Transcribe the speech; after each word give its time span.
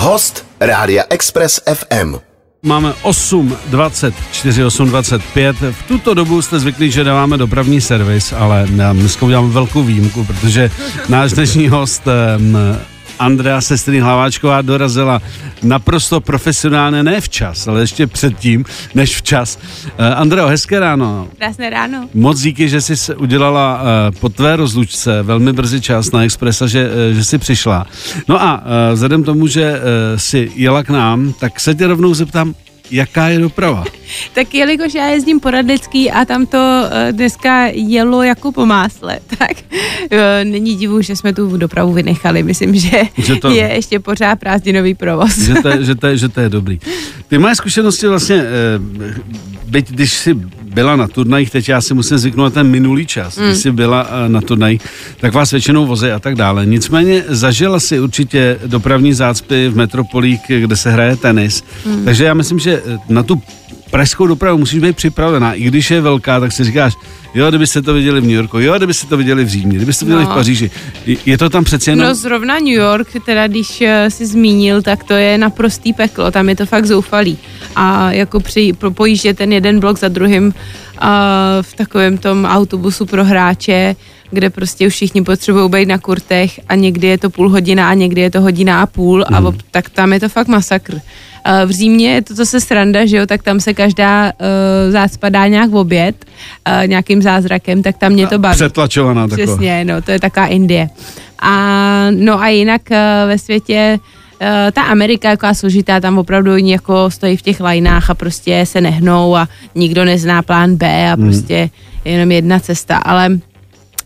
Host 0.00 0.46
Rádia 0.60 1.04
Express 1.10 1.60
FM. 1.74 2.16
Máme 2.62 2.94
8, 3.02 3.56
24, 3.66 4.64
8, 4.64 4.88
25. 4.88 5.56
V 5.72 5.82
tuto 5.88 6.14
dobu 6.14 6.42
jste 6.42 6.58
zvyklí, 6.58 6.90
že 6.90 7.04
dáváme 7.04 7.36
dopravní 7.36 7.80
servis, 7.80 8.32
ale 8.32 8.66
dneska 8.92 9.26
udělám 9.26 9.50
velkou 9.50 9.82
výjimku, 9.82 10.24
protože 10.24 10.70
náš 11.08 11.32
dnešní 11.32 11.68
host 11.68 12.02
Andrea 13.20 13.60
Sestry 13.60 14.00
Hlaváčková 14.00 14.62
dorazila 14.62 15.22
naprosto 15.62 16.20
profesionálně, 16.20 17.02
ne 17.02 17.20
včas, 17.20 17.68
ale 17.68 17.80
ještě 17.80 18.06
předtím, 18.06 18.64
než 18.94 19.16
včas. 19.16 19.58
Uh, 19.84 19.90
Andreo, 20.16 20.46
hezké 20.46 20.80
ráno. 20.80 21.28
Krásné 21.38 21.70
ráno. 21.70 22.08
Moc 22.14 22.40
díky, 22.40 22.68
že 22.68 22.80
jsi 22.80 23.14
udělala 23.14 23.82
uh, 23.82 24.18
po 24.20 24.28
tvé 24.28 24.56
rozlučce 24.56 25.22
velmi 25.22 25.52
brzy 25.52 25.80
čas 25.80 26.12
na 26.12 26.24
Expressa, 26.24 26.66
že, 26.66 26.88
uh, 26.88 27.16
že 27.16 27.24
jsi 27.24 27.38
přišla. 27.38 27.86
No 28.28 28.42
a 28.42 28.62
vzhledem 28.92 29.24
tomu, 29.24 29.46
že 29.46 29.80
jsi 30.16 30.52
jela 30.54 30.82
k 30.82 30.88
nám, 30.88 31.32
tak 31.40 31.60
se 31.60 31.74
tě 31.74 31.86
rovnou 31.86 32.14
zeptám, 32.14 32.54
jaká 32.90 33.28
je 33.28 33.38
doprava? 33.38 33.84
tak 34.34 34.54
jelikož 34.54 34.94
já 34.94 35.06
jezdím 35.06 35.40
po 35.40 35.50
Radlický 35.50 36.10
a 36.10 36.24
tam 36.24 36.46
to 36.46 36.58
eh, 36.90 37.12
dneska 37.12 37.66
jelo 37.72 38.22
jako 38.22 38.52
po 38.52 38.66
másle, 38.66 39.18
tak 39.38 39.52
eh, 40.10 40.44
není 40.44 40.76
divu, 40.76 41.02
že 41.02 41.16
jsme 41.16 41.32
tu 41.32 41.56
dopravu 41.56 41.92
vynechali. 41.92 42.42
Myslím, 42.42 42.74
že, 42.74 43.02
že 43.18 43.36
to, 43.36 43.50
je 43.50 43.70
ještě 43.74 44.00
pořád 44.00 44.40
prázdninový 44.40 44.94
provoz. 44.94 45.38
že, 45.38 45.54
to, 45.54 45.84
že, 45.84 45.94
to, 45.94 46.16
že 46.16 46.28
to 46.28 46.40
je 46.40 46.48
dobrý. 46.48 46.80
Ty 47.28 47.38
moje 47.38 47.54
zkušenosti 47.54 48.06
vlastně, 48.06 48.36
eh, 48.36 49.20
byť 49.66 49.90
když 49.90 50.12
jsi 50.12 50.34
byla 50.74 50.96
na 50.96 51.08
turnajích, 51.08 51.50
teď 51.50 51.68
já 51.68 51.80
si 51.80 51.94
musím 51.94 52.18
zvyknout 52.18 52.44
na 52.44 52.50
ten 52.50 52.70
minulý 52.70 53.06
čas, 53.06 53.36
mm. 53.36 53.46
když 53.46 53.58
jsi 53.58 53.72
byla 53.72 54.06
na 54.28 54.40
turnajích, 54.40 54.82
tak 55.20 55.34
vás 55.34 55.50
většinou 55.50 55.86
vozy 55.86 56.12
a 56.12 56.18
tak 56.18 56.34
dále. 56.34 56.66
Nicméně 56.66 57.24
zažila 57.28 57.80
si 57.80 58.00
určitě 58.00 58.58
dopravní 58.66 59.12
zácpy 59.12 59.68
v 59.68 59.76
metropolích, 59.76 60.40
kde 60.48 60.76
se 60.76 60.90
hraje 60.90 61.16
tenis. 61.16 61.64
Mm. 61.86 62.04
Takže 62.04 62.24
já 62.24 62.34
myslím, 62.34 62.58
že 62.58 62.82
na 63.08 63.22
tu 63.22 63.42
pražskou 63.90 64.26
dopravu 64.26 64.58
musíš 64.58 64.80
být 64.80 64.96
připravená. 64.96 65.54
I 65.54 65.62
když 65.62 65.90
je 65.90 66.00
velká, 66.00 66.40
tak 66.40 66.52
si 66.52 66.64
říkáš, 66.64 66.94
jo, 67.34 67.48
kdybyste 67.48 67.82
to 67.82 67.94
viděli 67.94 68.20
v 68.20 68.24
New 68.24 68.32
Yorku, 68.32 68.58
jo, 68.58 68.74
kdybyste 68.76 69.06
to 69.06 69.16
viděli 69.16 69.44
v 69.44 69.48
Římě, 69.48 69.76
kdybyste 69.76 70.04
to 70.04 70.06
viděli 70.06 70.24
no. 70.24 70.30
v 70.30 70.34
Paříži. 70.34 70.70
Je 71.26 71.38
to 71.38 71.50
tam 71.50 71.64
přece 71.64 71.90
jenom... 71.90 72.06
No 72.06 72.14
zrovna 72.14 72.58
New 72.58 72.68
York, 72.68 73.08
teda 73.24 73.46
když 73.46 73.80
eh, 73.80 74.10
si 74.10 74.26
zmínil, 74.26 74.82
tak 74.82 75.04
to 75.04 75.12
je 75.12 75.38
naprostý 75.38 75.92
peklo, 75.92 76.30
tam 76.30 76.48
je 76.48 76.56
to 76.56 76.66
fakt 76.66 76.86
zoufalý. 76.86 77.38
A 77.76 78.12
jako 78.12 78.40
při, 78.40 78.72
pojíždě 78.94 79.34
ten 79.34 79.52
jeden 79.52 79.80
blok 79.80 79.98
za 79.98 80.08
druhým 80.08 80.54
a 80.98 81.38
v 81.62 81.74
takovém 81.74 82.18
tom 82.18 82.44
autobusu 82.44 83.06
pro 83.06 83.24
hráče, 83.24 83.96
kde 84.30 84.50
prostě 84.50 84.86
už 84.86 84.94
všichni 84.94 85.22
potřebují 85.22 85.70
být 85.70 85.88
na 85.88 85.98
kurtech 85.98 86.60
a 86.68 86.74
někdy 86.74 87.06
je 87.06 87.18
to 87.18 87.30
půl 87.30 87.48
hodina 87.48 87.90
a 87.90 87.94
někdy 87.94 88.20
je 88.20 88.30
to 88.30 88.40
hodina 88.40 88.82
a 88.82 88.86
půl 88.86 89.24
mm. 89.30 89.36
a 89.36 89.40
mhm. 89.40 89.58
tak 89.70 89.90
tam 89.90 90.12
je 90.12 90.20
to 90.20 90.28
fakt 90.28 90.48
masakr. 90.48 91.00
Eh, 91.44 91.66
v 91.66 91.70
Římě 91.70 92.12
je 92.12 92.22
to 92.22 92.34
zase 92.34 92.60
sranda, 92.60 93.06
že 93.06 93.16
jo, 93.16 93.26
tak 93.26 93.42
tam 93.42 93.60
se 93.60 93.74
každá 93.74 94.32
uh, 94.32 94.92
zácpa 94.92 95.28
dá 95.28 95.46
nějak 95.46 95.70
v 95.70 95.76
oběd, 95.76 96.24
uh, 96.68 96.86
nějakým 96.86 97.22
zázrakem, 97.22 97.82
tak 97.82 97.98
tam 97.98 98.12
mě 98.12 98.26
to 98.26 98.38
baví. 98.38 98.54
Přetlačovaná 98.54 99.28
taková. 99.28 99.46
Přesně, 99.46 99.84
no, 99.84 100.02
to 100.02 100.10
je 100.10 100.20
taková 100.20 100.46
Indie. 100.46 100.88
A 101.42 102.06
no 102.10 102.40
a 102.40 102.48
jinak 102.48 102.82
uh, 102.90 102.96
ve 103.28 103.38
světě 103.38 103.98
ta 104.72 104.82
Amerika 104.82 105.30
jako 105.30 105.54
složitá, 105.54 106.00
tam 106.00 106.18
opravdu 106.18 106.52
oni 106.52 106.72
jako 106.72 107.10
stojí 107.10 107.36
v 107.36 107.42
těch 107.42 107.60
lajnách 107.60 108.10
a 108.10 108.14
prostě 108.14 108.66
se 108.66 108.80
nehnou 108.80 109.36
a 109.36 109.48
nikdo 109.74 110.04
nezná 110.04 110.42
plán 110.42 110.76
B 110.76 111.10
a 111.12 111.14
hmm. 111.14 111.24
prostě 111.24 111.70
jenom 112.04 112.32
jedna 112.32 112.60
cesta, 112.60 112.96
ale 112.96 113.28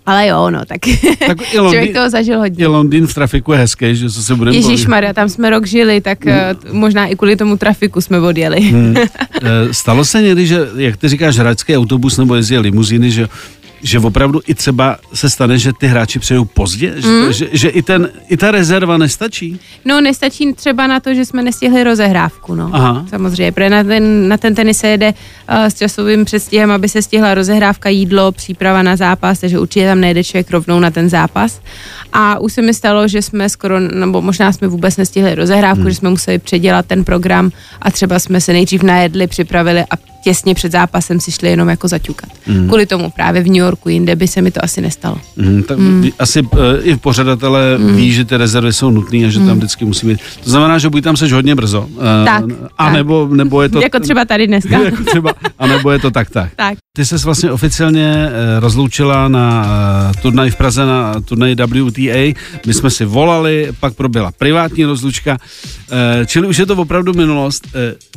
ale 0.06 0.26
jo, 0.26 0.50
no, 0.50 0.64
tak, 0.64 0.80
tak 1.26 1.54
i 1.54 1.58
Londýn, 1.58 1.72
člověk 1.72 1.94
toho 1.94 2.10
zažil 2.10 2.38
hodně. 2.38 2.64
I 2.64 2.66
Londýn 2.66 3.06
v 3.06 3.14
trafiku 3.14 3.52
je 3.52 3.58
hezký, 3.58 3.96
že 3.96 4.10
co 4.10 4.22
se 4.22 4.34
budeme 4.34 4.56
Ježíš 4.56 4.86
Maria, 4.86 5.12
tam 5.12 5.28
jsme 5.28 5.50
rok 5.50 5.66
žili, 5.66 6.00
tak 6.00 6.24
hmm. 6.24 6.34
uh, 6.34 6.72
možná 6.72 7.06
i 7.06 7.16
kvůli 7.16 7.36
tomu 7.36 7.56
trafiku 7.56 8.00
jsme 8.00 8.20
odjeli. 8.20 8.60
Hmm. 8.60 8.94
Stalo 9.70 10.04
se 10.04 10.22
někdy, 10.22 10.46
že, 10.46 10.68
jak 10.76 10.96
ty 10.96 11.08
říkáš, 11.08 11.38
hračský 11.38 11.76
autobus 11.76 12.16
nebo 12.16 12.34
jezdí 12.34 12.58
limuzíny, 12.58 13.10
že 13.10 13.28
že 13.84 13.98
opravdu 13.98 14.40
i 14.46 14.54
třeba 14.54 14.96
se 15.14 15.30
stane, 15.30 15.58
že 15.58 15.72
ty 15.72 15.86
hráči 15.86 16.18
přejou 16.18 16.44
pozdě? 16.44 16.94
Mm. 17.06 17.32
Že, 17.32 17.48
že 17.52 17.68
i, 17.68 17.82
ten, 17.82 18.08
i 18.28 18.36
ta 18.36 18.50
rezerva 18.50 18.96
nestačí? 18.96 19.60
No 19.84 20.00
nestačí 20.00 20.52
třeba 20.52 20.86
na 20.86 21.00
to, 21.00 21.14
že 21.14 21.24
jsme 21.24 21.42
nestihli 21.42 21.84
rozehrávku, 21.84 22.54
no. 22.54 22.70
Aha. 22.72 23.06
Samozřejmě, 23.10 23.52
protože 23.52 23.70
na 23.70 23.84
ten, 23.84 24.28
na 24.28 24.36
ten 24.36 24.54
tenis 24.54 24.78
se 24.78 24.88
jede 24.88 25.08
uh, 25.12 25.64
s 25.64 25.74
časovým 25.74 26.24
předstihem, 26.24 26.70
aby 26.70 26.88
se 26.88 27.02
stihla 27.02 27.34
rozehrávka, 27.34 27.88
jídlo, 27.88 28.32
příprava 28.32 28.82
na 28.82 28.96
zápas, 28.96 29.38
takže 29.38 29.58
určitě 29.58 29.86
tam 29.86 30.00
nejde 30.00 30.24
člověk 30.24 30.50
rovnou 30.50 30.80
na 30.80 30.90
ten 30.90 31.08
zápas. 31.08 31.60
A 32.12 32.38
už 32.38 32.52
se 32.52 32.62
mi 32.62 32.74
stalo, 32.74 33.08
že 33.08 33.22
jsme 33.22 33.48
skoro, 33.48 33.80
nebo 33.80 34.22
možná 34.22 34.52
jsme 34.52 34.68
vůbec 34.68 34.96
nestihli 34.96 35.34
rozehrávku, 35.34 35.80
hmm. 35.80 35.90
že 35.90 35.96
jsme 35.96 36.10
museli 36.10 36.38
předělat 36.38 36.86
ten 36.86 37.04
program 37.04 37.50
a 37.82 37.90
třeba 37.90 38.18
jsme 38.18 38.40
se 38.40 38.52
nejdřív 38.52 38.82
najedli, 38.82 39.26
připravili 39.26 39.84
a 39.90 40.13
těsně 40.24 40.54
před 40.54 40.72
zápasem 40.72 41.20
si 41.20 41.32
šli 41.32 41.48
jenom 41.48 41.68
jako 41.68 41.88
zaťukat. 41.88 42.30
Mm. 42.46 42.68
Kvůli 42.68 42.86
tomu 42.86 43.10
právě 43.10 43.42
v 43.42 43.46
New 43.46 43.56
Yorku, 43.56 43.88
jinde 43.88 44.16
by 44.16 44.28
se 44.28 44.42
mi 44.42 44.50
to 44.50 44.64
asi 44.64 44.80
nestalo. 44.80 45.16
Mm, 45.36 45.62
tak 45.62 45.78
mm. 45.78 46.08
Asi 46.18 46.42
uh, 46.42 46.48
i 46.82 46.96
pořadatelé 46.96 47.78
mm. 47.78 47.96
ví, 47.96 48.12
že 48.12 48.24
ty 48.24 48.36
rezervy 48.36 48.72
jsou 48.72 48.90
nutné 48.90 49.18
a 49.26 49.28
že 49.28 49.40
mm. 49.40 49.46
tam 49.46 49.56
vždycky 49.56 49.84
musí 49.84 50.06
být. 50.06 50.20
To 50.44 50.50
znamená, 50.50 50.78
že 50.78 50.88
buď 50.88 51.04
tam 51.04 51.16
seš 51.16 51.32
hodně 51.32 51.54
brzo. 51.54 51.80
Uh, 51.80 52.02
tak. 52.24 52.44
A 52.78 52.84
tak. 52.84 52.92
Nebo, 52.92 53.28
nebo 53.32 53.62
je 53.62 53.68
to... 53.68 53.80
jako 53.80 54.00
třeba 54.00 54.24
tady 54.24 54.46
dneska. 54.46 54.78
jako 54.84 55.04
třeba, 55.04 55.32
a 55.58 55.66
nebo 55.66 55.90
je 55.90 55.98
to 55.98 56.10
tak, 56.10 56.30
tak. 56.30 56.50
tak. 56.56 56.78
Ty 56.96 57.06
jsi 57.06 57.14
vlastně 57.24 57.50
oficiálně 57.50 58.26
uh, 58.26 58.60
rozloučila 58.60 59.28
na 59.28 59.66
turnaj 60.22 60.50
v 60.50 60.56
Praze, 60.56 60.86
na 60.86 61.20
turnaj 61.20 61.54
WTA. 61.54 62.40
My 62.66 62.74
jsme 62.74 62.90
si 62.90 63.04
volali, 63.04 63.72
pak 63.80 63.94
proběhla 63.94 64.32
privátní 64.38 64.84
rozlučka, 64.84 65.38
čili 66.26 66.48
už 66.48 66.58
je 66.58 66.66
to 66.66 66.76
opravdu 66.76 67.12
minulost. 67.14 67.68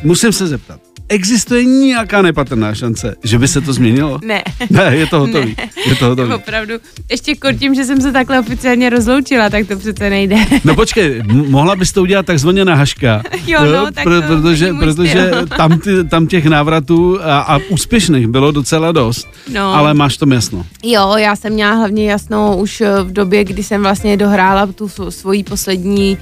Musím 0.04 0.32
se 0.32 0.48
zeptat, 0.48 0.80
existuje 1.10 1.66
nějaká 1.66 2.22
nepatrná 2.22 2.76
šance, 2.76 3.16
že 3.24 3.40
by 3.40 3.48
se 3.48 3.62
to 3.62 3.74
změnilo? 3.74 4.20
Ne. 4.26 4.44
Ne, 4.70 4.96
je 4.96 5.08
to 5.08 5.20
hotový. 5.20 5.56
Ne. 5.58 5.70
Je 5.86 5.96
to 5.96 6.06
hotový. 6.06 6.34
Opravdu. 6.34 6.74
Ještě 7.12 7.34
tím, 7.60 7.76
že 7.76 7.86
jsem 7.86 8.02
se 8.02 8.12
takhle 8.12 8.40
oficiálně 8.40 8.90
rozloučila, 8.90 9.50
tak 9.50 9.68
to 9.68 9.78
přece 9.78 10.10
nejde. 10.10 10.36
No 10.64 10.76
počkej, 10.76 11.24
mohla 11.28 11.76
bys 11.76 11.92
to 11.92 12.02
udělat 12.02 12.26
takzvaně 12.26 12.66
na 12.66 12.76
haška. 12.76 13.24
jo, 13.48 13.66
no, 13.66 13.92
tak 13.92 14.04
Pro, 14.04 14.22
to 14.22 14.28
protože, 14.28 14.74
protože 14.74 15.32
tam, 15.58 15.80
ty, 15.80 16.04
tam 16.04 16.28
těch 16.28 16.46
návratů 16.46 17.20
a, 17.24 17.40
a 17.40 17.60
úspěšných 17.70 18.28
bylo 18.28 18.52
docela 18.52 18.92
dost. 18.92 19.28
No. 19.54 19.74
Ale 19.74 19.94
máš 19.94 20.18
to 20.18 20.26
jasno. 20.34 20.66
Jo, 20.84 21.14
já 21.18 21.36
jsem 21.36 21.54
měla 21.54 21.74
hlavně 21.74 22.12
jasno 22.12 22.58
už 22.58 22.84
v 23.04 23.12
době, 23.12 23.44
kdy 23.44 23.64
jsem 23.64 23.82
vlastně 23.82 24.18
dohrála 24.18 24.68
tu 24.68 24.90
svoji 25.10 25.44
poslední 25.44 26.18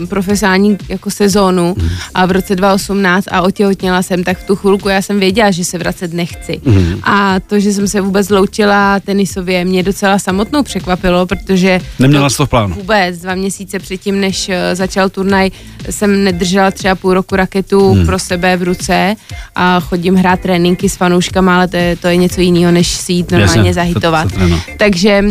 uh, 0.00 0.06
profesionální 0.06 0.78
jako 0.88 1.10
sezónu 1.10 1.74
hmm. 1.78 1.88
a 2.14 2.26
v 2.26 2.30
roce 2.30 2.56
2018 2.56 3.29
a 3.30 3.42
otěhotněla 3.42 4.02
jsem, 4.02 4.24
tak 4.24 4.38
v 4.38 4.46
tu 4.46 4.56
chvilku 4.56 4.88
já 4.88 5.02
jsem 5.02 5.20
věděla, 5.20 5.50
že 5.50 5.64
se 5.64 5.78
vracet 5.78 6.12
nechci. 6.12 6.60
Mm. 6.64 7.00
A 7.02 7.40
to, 7.40 7.60
že 7.60 7.72
jsem 7.72 7.88
se 7.88 8.00
vůbec 8.00 8.28
loučila 8.28 9.00
tenisově, 9.00 9.64
mě 9.64 9.82
docela 9.82 10.18
samotnou 10.18 10.62
překvapilo, 10.62 11.26
protože... 11.26 11.80
Neměla 11.98 12.28
to 12.36 12.46
v 12.46 12.48
plánu? 12.48 12.74
Vůbec, 12.74 13.18
dva 13.18 13.34
měsíce 13.34 13.78
předtím, 13.78 14.20
než 14.20 14.48
eh, 14.48 14.76
začal 14.76 15.08
turnaj, 15.08 15.50
jsem 15.90 16.24
nedržela 16.24 16.70
třeba 16.70 16.94
půl 16.94 17.14
roku 17.14 17.36
raketu 17.36 17.94
mm. 17.94 18.06
pro 18.06 18.18
sebe 18.18 18.56
v 18.56 18.62
ruce 18.62 19.14
a 19.54 19.80
chodím 19.80 20.14
hrát 20.14 20.40
tréninky 20.40 20.88
s 20.88 20.96
fanouškama, 20.96 21.56
ale 21.56 21.68
to 21.68 21.76
je, 21.76 21.96
to 21.96 22.08
je 22.08 22.16
něco 22.16 22.40
jiného, 22.40 22.72
než 22.72 22.88
si 22.88 23.12
jít 23.12 23.30
normálně 23.30 23.58
Jasně, 23.58 23.74
zahitovat. 23.74 24.32
To, 24.32 24.38
to, 24.38 24.48
to, 24.48 24.56
Takže 24.78 25.22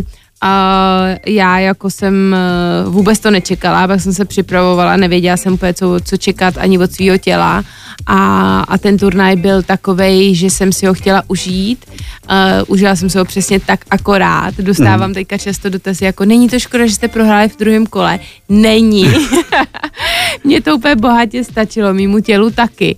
a 0.42 1.02
já 1.26 1.60
jako 1.60 1.90
jsem 1.90 2.36
eh, 2.36 2.90
vůbec 2.90 3.20
to 3.20 3.32
nečekala, 3.32 3.88
pak 3.88 4.02
jsem 4.02 4.14
se 4.14 4.26
připravovala, 4.26 4.98
nevěděla 4.98 5.38
jsem 5.38 5.54
úplně, 5.54 5.74
co, 5.74 5.98
co 6.04 6.18
čekat 6.18 6.58
ani 6.58 6.78
od 6.78 6.92
svého 6.92 7.18
těla 7.18 7.64
a, 8.06 8.60
a 8.62 8.78
ten 8.78 8.98
turnaj 8.98 9.36
byl 9.36 9.64
takovej, 9.64 10.36
že 10.36 10.50
jsem 10.50 10.72
si 10.72 10.86
ho 10.86 10.94
chtěla 10.94 11.24
užít. 11.28 11.86
Uh, 12.30 12.36
užila 12.68 12.96
jsem 12.96 13.10
si 13.10 13.18
ho 13.18 13.26
přesně 13.26 13.60
tak 13.60 13.80
akorát. 13.90 14.54
Dostávám 14.58 15.10
mm. 15.10 15.14
teďka 15.14 15.38
často 15.38 15.70
dotazy 15.70 16.06
jako, 16.06 16.26
není 16.26 16.50
to 16.50 16.60
škoda, 16.60 16.88
že 16.88 16.94
jste 16.94 17.08
prohráli 17.08 17.50
v 17.50 17.58
druhém 17.58 17.86
kole? 17.86 18.20
Není. 18.50 19.06
Mně 20.44 20.62
to 20.62 20.76
úplně 20.76 20.96
bohatě 20.96 21.44
stačilo, 21.44 21.94
mýmu 21.94 22.20
tělu 22.20 22.50
taky. 22.50 22.96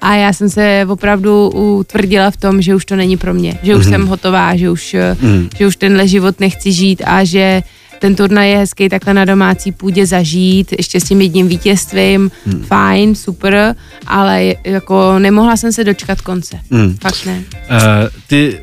A 0.00 0.14
já 0.14 0.32
jsem 0.32 0.50
se 0.50 0.86
opravdu 0.88 1.50
utvrdila 1.50 2.30
v 2.30 2.36
tom, 2.36 2.62
že 2.62 2.74
už 2.74 2.84
to 2.84 2.96
není 2.96 3.16
pro 3.16 3.34
mě, 3.34 3.58
že 3.62 3.76
už 3.76 3.86
mm. 3.86 3.92
jsem 3.92 4.06
hotová, 4.06 4.56
že 4.56 4.70
už, 4.70 4.96
mm. 5.20 5.48
že 5.58 5.66
už 5.66 5.76
tenhle 5.76 6.08
život 6.08 6.40
nechci 6.40 6.72
žít 6.72 7.02
a 7.04 7.24
že 7.24 7.62
ten 8.02 8.14
turnaj 8.14 8.50
je 8.50 8.58
hezký 8.58 8.88
takhle 8.88 9.14
na 9.14 9.24
domácí 9.24 9.72
půdě 9.72 10.06
zažít, 10.06 10.72
ještě 10.72 11.00
s 11.00 11.04
tím 11.04 11.20
jedním 11.20 11.48
vítězstvím, 11.48 12.30
hmm. 12.46 12.64
fajn, 12.64 13.14
super, 13.14 13.74
ale 14.06 14.54
jako 14.64 15.18
nemohla 15.18 15.56
jsem 15.56 15.72
se 15.72 15.84
dočkat 15.84 16.20
konce. 16.20 16.58
Hmm. 16.70 16.96
Fakt 17.00 17.26
ne. 17.26 17.38
Uh, 17.38 17.76
ty 18.26 18.58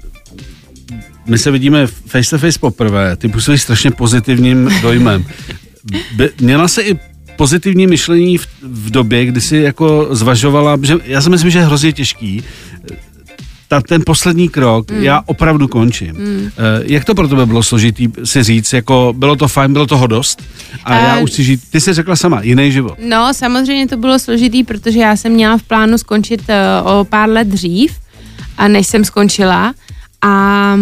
my 1.26 1.38
se 1.38 1.52
vidíme 1.52 1.88
face 1.88 2.30
to 2.30 2.38
face 2.38 2.60
poprvé, 2.60 3.16
ty 3.16 3.28
působíš 3.28 3.62
strašně 3.62 3.92
pozitivním 3.92 4.70
dojmem. 4.82 5.26
By, 6.16 6.30
měla 6.42 6.68
se 6.68 6.82
i 6.82 7.00
pozitivní 7.36 7.88
myšlení 7.88 8.38
v, 8.38 8.48
v 8.62 8.90
době, 8.90 9.26
kdy 9.26 9.42
jsi 9.42 9.58
jako 9.58 10.08
zvažovala, 10.12 10.78
že 10.82 10.96
já 11.06 11.22
si 11.22 11.30
myslím, 11.30 11.50
že 11.50 11.60
je 11.60 11.66
hrozně 11.66 11.94
těžký 11.94 12.44
ta, 13.70 13.82
ten 13.82 14.02
poslední 14.06 14.50
krok, 14.50 14.92
mm. 14.92 15.04
já 15.04 15.22
opravdu 15.26 15.68
končím. 15.68 16.16
Mm. 16.16 16.50
Jak 16.82 17.06
to 17.06 17.16
pro 17.16 17.28
tebe 17.28 17.46
bylo 17.46 17.64
složitý 17.64 18.08
si 18.24 18.44
říct, 18.44 18.74
jako 18.74 19.14
bylo 19.18 19.36
to 19.36 19.48
fajn, 19.48 19.74
bylo 19.74 19.88
toho 19.88 20.08
dost 20.08 20.44
a 20.84 21.00
uh, 21.00 21.06
já 21.06 21.20
už 21.20 21.32
si 21.32 21.44
žít, 21.44 21.62
ty 21.70 21.82
jsi 21.82 21.94
řekla 21.94 22.16
sama, 22.16 22.42
jiný 22.42 22.72
život. 22.72 22.98
No, 23.10 23.34
samozřejmě 23.34 23.88
to 23.88 23.98
bylo 23.98 24.20
složitý, 24.20 24.64
protože 24.64 25.00
já 25.00 25.16
jsem 25.16 25.32
měla 25.32 25.58
v 25.58 25.64
plánu 25.64 25.98
skončit 25.98 26.42
uh, 26.50 26.92
o 26.92 27.04
pár 27.04 27.30
let 27.30 27.48
dřív, 27.48 27.92
a 28.58 28.68
než 28.68 28.88
jsem 28.88 29.06
skončila 29.06 29.74
a 30.22 30.76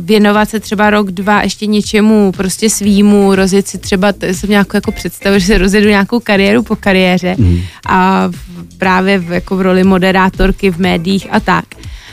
věnovat 0.00 0.50
se 0.50 0.60
třeba 0.60 0.90
rok, 0.90 1.10
dva 1.10 1.42
ještě 1.42 1.66
něčemu 1.66 2.32
prostě 2.32 2.70
svýmu, 2.70 3.34
rozjet 3.34 3.68
si 3.68 3.78
třeba, 3.78 4.12
to 4.12 4.26
jsem 4.26 4.50
nějakou 4.50 4.76
jako 4.76 4.92
představu, 4.92 5.38
že 5.38 5.46
se 5.46 5.58
rozjedu 5.58 5.88
nějakou 5.88 6.20
kariéru 6.20 6.62
po 6.62 6.76
kariéře 6.76 7.34
mm. 7.38 7.60
a 7.86 8.28
v, 8.28 8.78
právě 8.78 9.18
v, 9.18 9.32
jako 9.32 9.56
v 9.56 9.60
roli 9.60 9.84
moderátorky 9.84 10.70
v 10.70 10.78
médiích 10.78 11.28
a 11.30 11.40
tak. 11.40 11.64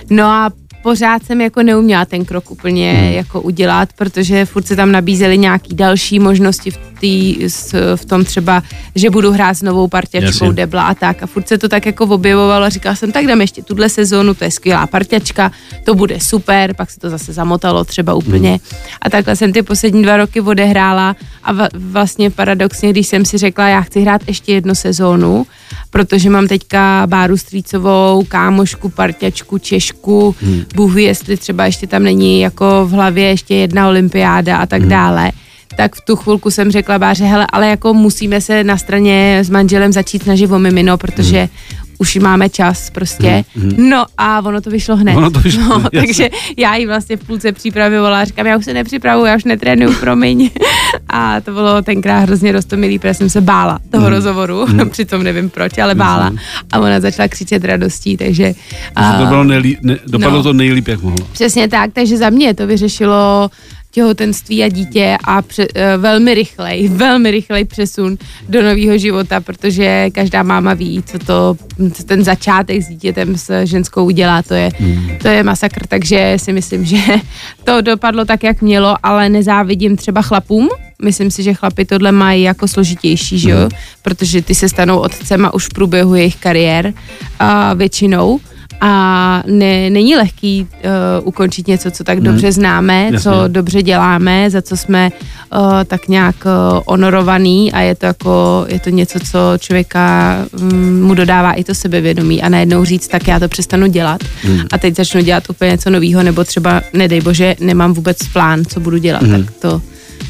No 0.09 0.23
a 0.25 0.49
pořád 0.83 1.23
jsem 1.25 1.41
jako 1.41 1.63
neuměla 1.63 2.05
ten 2.05 2.25
krok 2.25 2.51
úplně 2.51 2.93
hmm. 2.93 3.13
jako 3.13 3.41
udělat, 3.41 3.89
protože 3.93 4.45
furt 4.45 4.67
se 4.67 4.75
tam 4.75 4.91
nabízely 4.91 5.37
nějaký 5.37 5.75
další 5.75 6.19
možnosti 6.19 6.71
v, 6.71 6.77
tý, 6.99 7.37
v 7.95 8.05
tom 8.05 8.25
třeba, 8.25 8.63
že 8.95 9.09
budu 9.09 9.31
hrát 9.31 9.53
s 9.53 9.61
novou 9.61 9.87
partiačkou 9.87 10.51
Debla 10.51 10.83
a 10.83 10.93
tak 10.93 11.23
a 11.23 11.27
furt 11.27 11.47
se 11.47 11.57
to 11.57 11.69
tak 11.69 11.85
jako 11.85 12.03
objevovalo 12.05 12.65
a 12.65 12.69
říkala 12.69 12.95
jsem, 12.95 13.11
tak 13.11 13.25
dám 13.25 13.41
ještě 13.41 13.61
tuhle 13.61 13.89
sezónu, 13.89 14.33
to 14.33 14.43
je 14.43 14.51
skvělá 14.51 14.87
partiačka, 14.87 15.51
to 15.83 15.95
bude 15.95 16.19
super, 16.19 16.73
pak 16.73 16.91
se 16.91 16.99
to 16.99 17.09
zase 17.09 17.33
zamotalo 17.33 17.83
třeba 17.83 18.13
úplně 18.13 18.49
hmm. 18.49 18.59
a 19.01 19.09
takhle 19.09 19.35
jsem 19.35 19.53
ty 19.53 19.61
poslední 19.61 20.03
dva 20.03 20.17
roky 20.17 20.41
odehrála 20.41 21.15
a 21.43 21.67
vlastně 21.73 22.29
paradoxně, 22.29 22.89
když 22.89 23.07
jsem 23.07 23.25
si 23.25 23.37
řekla, 23.37 23.67
já 23.67 23.81
chci 23.81 24.01
hrát 24.01 24.21
ještě 24.27 24.53
jednu 24.53 24.75
sezónu, 24.75 25.45
protože 25.89 26.29
mám 26.29 26.47
teďka 26.47 27.03
Báru 27.05 27.37
Střícovou, 27.37 28.23
kámošku, 28.27 28.89
parťačku, 28.89 29.57
Češku, 29.57 30.35
hmm. 30.41 30.63
Bůh 30.75 30.93
ví, 30.93 31.03
jestli 31.03 31.37
třeba 31.37 31.65
ještě 31.65 31.87
tam 31.87 32.03
není 32.03 32.41
jako 32.41 32.85
v 32.85 32.91
hlavě 32.91 33.27
ještě 33.27 33.55
jedna 33.55 33.87
olympiáda 33.87 34.57
a 34.57 34.65
tak 34.65 34.81
hmm. 34.81 34.89
dále 34.89 35.31
tak 35.77 35.95
v 35.95 36.01
tu 36.01 36.15
chvilku 36.15 36.51
jsem 36.51 36.71
řekla 36.71 36.99
Báře, 36.99 37.25
hele, 37.25 37.47
ale 37.51 37.67
jako 37.67 37.93
musíme 37.93 38.41
se 38.41 38.63
na 38.63 38.77
straně 38.77 39.39
s 39.43 39.49
manželem 39.49 39.93
začít 39.93 40.23
snažit 40.23 40.51
o 40.51 40.59
mimino, 40.59 40.97
protože 40.97 41.39
hmm 41.39 41.80
už 42.01 42.15
máme 42.15 42.49
čas 42.49 42.89
prostě. 42.89 43.43
Mm-hmm. 43.57 43.89
No 43.89 44.05
a 44.17 44.41
ono 44.45 44.61
to 44.61 44.69
vyšlo 44.69 44.95
hned. 44.95 45.15
Ono 45.15 45.31
to 45.31 45.39
vyšlo 45.39 45.63
no, 45.63 45.89
takže 45.89 46.29
já 46.57 46.75
ji 46.75 46.87
vlastně 46.87 47.17
v 47.17 47.23
půlce 47.23 47.51
přípravy 47.51 47.97
volala, 47.97 48.25
říkám, 48.25 48.45
já 48.45 48.57
už 48.57 48.65
se 48.65 48.73
nepřipravuju, 48.73 49.25
já 49.25 49.35
už 49.35 49.43
netrénuju, 49.43 49.93
promiň. 49.93 50.49
a 51.09 51.41
to 51.41 51.51
bylo 51.51 51.81
tenkrát 51.81 52.19
hrozně 52.19 52.51
rostomilý, 52.51 52.99
protože 52.99 53.13
jsem 53.13 53.29
se 53.29 53.41
bála 53.41 53.79
toho 53.91 54.07
mm. 54.07 54.13
rozhovoru, 54.13 54.67
mm. 54.67 54.89
přitom 54.89 55.23
nevím 55.23 55.49
proč, 55.49 55.77
ale 55.77 55.95
bála. 55.95 56.29
Mm. 56.29 56.37
A 56.71 56.79
ona 56.79 56.99
začala 56.99 57.27
křičet 57.27 57.65
radostí, 57.65 58.17
takže... 58.17 58.53
A, 58.95 59.17
to 59.17 59.25
bylo 59.25 59.43
nejlíp, 59.43 59.79
ne, 59.81 59.97
dopadlo 60.07 60.37
no, 60.37 60.43
to 60.43 60.53
nejlíp, 60.53 60.87
jak 60.87 61.01
mohlo. 61.01 61.27
Přesně 61.31 61.67
tak, 61.67 61.91
takže 61.93 62.17
za 62.17 62.29
mě 62.29 62.53
to 62.53 62.67
vyřešilo 62.67 63.49
těhotenství 63.91 64.63
a 64.63 64.69
dítě 64.69 65.17
a 65.23 65.41
pře, 65.41 65.67
eh, 65.75 65.97
velmi 65.97 66.33
rychlej, 66.33 66.87
velmi 66.93 67.31
rychlej 67.31 67.65
přesun 67.65 68.17
do 68.49 68.63
nového 68.63 68.97
života, 68.97 69.41
protože 69.41 70.09
každá 70.09 70.43
máma 70.43 70.73
ví, 70.73 71.03
co 71.05 71.19
to, 71.19 71.57
co 71.93 72.03
ten 72.03 72.23
začátek 72.23 72.81
s 72.81 72.87
dítětem 72.87 73.37
s 73.37 73.65
ženskou 73.65 74.05
udělá, 74.05 74.41
to 74.41 74.53
je, 74.53 74.69
mm. 74.79 75.09
to 75.21 75.27
je 75.27 75.43
masakr, 75.43 75.87
takže 75.87 76.33
si 76.37 76.53
myslím, 76.53 76.85
že 76.91 76.97
to 77.63 77.81
dopadlo 77.81 78.25
tak, 78.25 78.43
jak 78.43 78.61
mělo, 78.61 78.95
ale 79.03 79.29
nezávidím 79.29 79.97
třeba 79.97 80.21
chlapům, 80.21 80.69
myslím 81.01 81.31
si, 81.31 81.43
že 81.43 81.53
chlapi 81.53 81.85
tohle 81.85 82.11
mají 82.11 82.43
jako 82.43 82.67
složitější, 82.67 83.39
že 83.39 83.49
jo, 83.49 83.57
mm. 83.57 83.69
protože 84.01 84.41
ty 84.41 84.55
se 84.55 84.69
stanou 84.69 84.99
otcema 84.99 85.53
už 85.53 85.65
v 85.65 85.73
průběhu 85.73 86.15
jejich 86.15 86.35
kariér 86.35 86.93
a 87.39 87.73
většinou, 87.73 88.39
a 88.81 89.43
ne, 89.45 89.89
není 89.89 90.15
lehký 90.15 90.67
uh, 90.73 91.27
ukončit 91.27 91.67
něco, 91.67 91.91
co 91.91 92.03
tak 92.03 92.17
hmm. 92.17 92.25
dobře 92.25 92.51
známe, 92.51 93.03
Jasně. 93.03 93.19
co 93.19 93.43
dobře 93.47 93.83
děláme, 93.83 94.49
za 94.49 94.61
co 94.61 94.77
jsme 94.77 95.09
uh, 95.55 95.83
tak 95.87 96.07
nějak 96.07 96.35
uh, 96.45 96.81
honorovaný 96.87 97.71
a 97.71 97.79
je 97.79 97.95
to 97.95 98.05
jako, 98.05 98.65
je 98.67 98.79
to 98.79 98.89
něco, 98.89 99.19
co 99.19 99.39
člověka 99.59 100.35
um, 100.61 101.01
mu 101.01 101.13
dodává 101.13 101.53
i 101.53 101.63
to 101.63 101.75
sebevědomí 101.75 102.43
a 102.43 102.49
najednou 102.49 102.85
říct, 102.85 103.07
tak 103.07 103.27
já 103.27 103.39
to 103.39 103.47
přestanu 103.47 103.87
dělat 103.87 104.21
hmm. 104.43 104.61
a 104.71 104.77
teď 104.77 104.95
začnu 104.95 105.21
dělat 105.21 105.49
úplně 105.49 105.71
něco 105.71 105.89
nového, 105.89 106.23
nebo 106.23 106.43
třeba, 106.43 106.81
nedej 106.93 107.21
bože, 107.21 107.55
nemám 107.59 107.93
vůbec 107.93 108.17
plán, 108.33 108.65
co 108.65 108.79
budu 108.79 108.97
dělat, 108.97 109.23
hmm. 109.23 109.43
tak 109.43 109.53
to, 109.55 109.81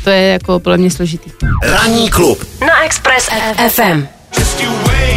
to 0.04 0.10
je 0.10 0.28
jako 0.28 0.60
podle 0.60 0.78
mě 0.78 0.92
složitý. 0.92 1.32
Ranní 1.64 2.10
klub 2.10 2.46
na 2.62 2.84
Express 2.86 3.30
FM. 3.70 4.08
Just 4.38 4.62
you 4.62 5.11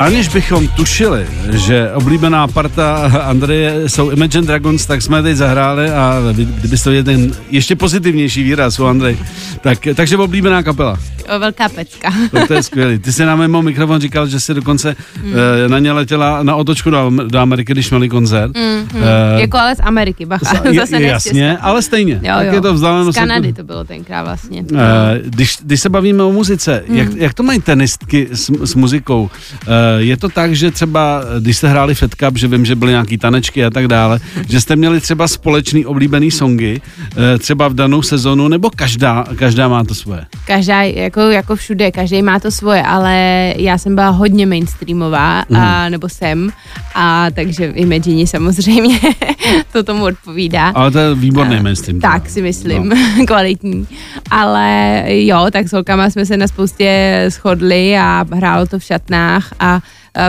Aniž 0.00 0.28
bychom 0.28 0.68
tušili, 0.68 1.26
že 1.52 1.92
oblíbená 1.92 2.48
parta 2.48 3.12
Andreje 3.24 3.88
jsou 3.88 4.10
Imagine 4.10 4.46
Dragons, 4.46 4.86
tak 4.86 5.02
jsme 5.02 5.22
teď 5.22 5.36
zahráli 5.36 5.90
a 5.90 6.18
kdybyste 6.32 6.90
viděli 6.90 7.04
ten 7.04 7.32
ještě 7.50 7.76
pozitivnější 7.76 8.42
výraz 8.42 8.80
u 8.80 8.86
Andrej, 8.86 9.16
tak, 9.60 9.78
takže 9.94 10.16
oblíbená 10.16 10.62
kapela. 10.62 10.98
O, 11.36 11.38
velká 11.38 11.68
pecka. 11.68 12.12
To, 12.30 12.46
to 12.46 12.54
je 12.54 12.62
skvělý. 12.62 12.98
Ty 12.98 13.12
jsi 13.12 13.24
nám 13.24 13.38
mimo 13.38 13.62
mikrofon 13.62 14.00
říkal, 14.00 14.26
že 14.26 14.40
jsi 14.40 14.54
dokonce 14.54 14.96
mm. 15.22 15.32
e, 15.64 15.68
na 15.68 15.78
ně 15.78 15.92
letěla 15.92 16.42
na 16.42 16.56
otočku 16.56 16.90
do, 16.90 17.10
do 17.28 17.38
Ameriky, 17.38 17.72
když 17.72 17.90
měli 17.90 18.08
koncert. 18.08 18.56
Mm, 18.56 18.62
mm. 18.62 19.02
E, 19.36 19.40
jako 19.40 19.58
ale 19.58 19.76
z 19.76 19.80
Ameriky, 19.82 20.26
bacha. 20.26 20.62
Je, 20.70 20.80
Zase 20.80 21.02
jasně, 21.02 21.58
ale 21.58 21.82
stejně. 21.82 22.14
Jo, 22.14 22.34
tak 22.34 22.46
jo. 22.46 22.54
je 22.54 22.60
to 22.60 22.74
vzdálenost. 22.74 23.16
Z 23.16 23.20
Kanady 23.20 23.46
jako, 23.46 23.56
to 23.56 23.64
bylo 23.64 23.84
tenkrát 23.84 24.22
vlastně. 24.22 24.64
E, 24.76 25.20
když, 25.24 25.58
když 25.62 25.80
se 25.80 25.88
bavíme 25.88 26.22
o 26.22 26.32
muzice, 26.32 26.84
mm. 26.88 26.96
jak, 26.96 27.08
jak 27.14 27.34
to 27.34 27.42
mají 27.42 27.60
tenistky 27.60 28.28
s, 28.32 28.50
s 28.64 28.74
muzikou? 28.74 29.30
E, 29.66 29.89
je 29.98 30.16
to 30.16 30.28
tak, 30.28 30.54
že 30.54 30.70
třeba, 30.70 31.22
když 31.40 31.56
jste 31.56 31.68
hráli 31.68 31.94
Fed 31.94 32.14
Cup, 32.14 32.38
že 32.38 32.48
vím, 32.48 32.64
že 32.64 32.74
byly 32.74 32.90
nějaký 32.90 33.18
tanečky 33.18 33.64
a 33.64 33.70
tak 33.70 33.88
dále, 33.88 34.20
že 34.48 34.60
jste 34.60 34.76
měli 34.76 35.00
třeba 35.00 35.28
společný 35.28 35.86
oblíbený 35.86 36.30
songy, 36.30 36.80
eh, 37.16 37.38
třeba 37.38 37.68
v 37.68 37.74
danou 37.74 38.02
sezonu, 38.02 38.48
nebo 38.48 38.70
každá, 38.76 39.24
každá 39.36 39.68
má 39.68 39.84
to 39.84 39.94
svoje? 39.94 40.26
Každá, 40.46 40.82
jako, 40.82 41.20
jako 41.20 41.56
všude, 41.56 41.90
každý 41.90 42.22
má 42.22 42.40
to 42.40 42.50
svoje, 42.50 42.82
ale 42.82 43.14
já 43.56 43.78
jsem 43.78 43.94
byla 43.94 44.08
hodně 44.08 44.46
mainstreamová, 44.46 45.44
mm. 45.48 45.56
a, 45.56 45.88
nebo 45.88 46.08
jsem, 46.08 46.50
a 46.94 47.26
takže 47.30 47.64
Imagine 47.64 48.26
samozřejmě 48.26 48.98
to 49.72 49.82
tomu 49.82 50.04
odpovídá. 50.04 50.68
Ale 50.68 50.90
to 50.90 50.98
je 50.98 51.14
výborný 51.14 51.56
a, 51.56 51.62
mainstream. 51.62 52.00
Tak 52.00 52.28
si 52.28 52.42
myslím, 52.42 52.88
no. 52.88 53.26
kvalitní. 53.26 53.86
Ale 54.30 55.04
jo, 55.06 55.46
tak 55.52 55.68
s 55.68 55.72
holkama 55.72 56.10
jsme 56.10 56.26
se 56.26 56.36
na 56.36 56.46
spoustě 56.46 57.24
shodli 57.28 57.98
a 57.98 58.26
hrálo 58.32 58.66
to 58.66 58.78
v 58.78 58.84
šatnách 58.84 59.52
a 59.60 59.79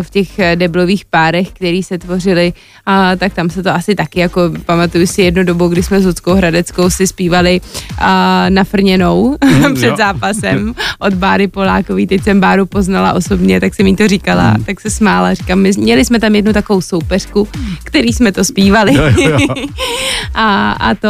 v 0.02 0.10
těch 0.10 0.40
eh, 0.40 0.56
deblových 0.56 1.06
párech, 1.06 1.50
který 1.50 1.84
se 1.84 1.98
tvořily, 1.98 2.54
a, 2.86 3.16
tak 3.16 3.34
tam 3.34 3.50
se 3.50 3.64
to 3.64 3.70
asi 3.70 3.96
taky, 3.96 4.20
jako 4.20 4.42
pamatuju 4.66 5.08
si 5.08 5.22
jednu 5.22 5.44
dobu, 5.44 5.68
kdy 5.68 5.84
jsme 5.84 6.02
s 6.02 6.06
Luckou 6.06 6.34
Hradeckou 6.34 6.90
si 6.90 7.08
zpívali 7.08 7.62
a, 7.98 8.46
na 8.50 8.64
frněnou 8.64 9.38
mm, 9.46 9.74
před 9.74 9.88
jo. 9.88 9.96
zápasem 9.98 10.74
od 11.00 11.14
Báry 11.14 11.48
Polákový, 11.48 12.08
teď 12.08 12.24
jsem 12.24 12.40
Báru 12.40 12.66
poznala 12.66 13.14
osobně, 13.14 13.60
tak 13.60 13.76
jsem 13.76 13.88
jí 13.88 13.96
to 13.96 14.08
říkala, 14.08 14.54
mm. 14.58 14.64
tak 14.64 14.82
se 14.82 14.90
smála, 14.90 15.34
říkám, 15.34 15.60
my, 15.60 15.72
měli 15.78 16.06
jsme 16.06 16.20
tam 16.20 16.36
jednu 16.36 16.54
takovou 16.54 16.82
soupeřku, 16.82 17.48
který 17.84 18.14
jsme 18.14 18.32
to 18.32 18.44
zpívali 18.44 18.94
jo, 18.96 19.04
jo. 19.30 19.48
a, 20.34 20.72
a 20.72 20.96
to 20.96 21.10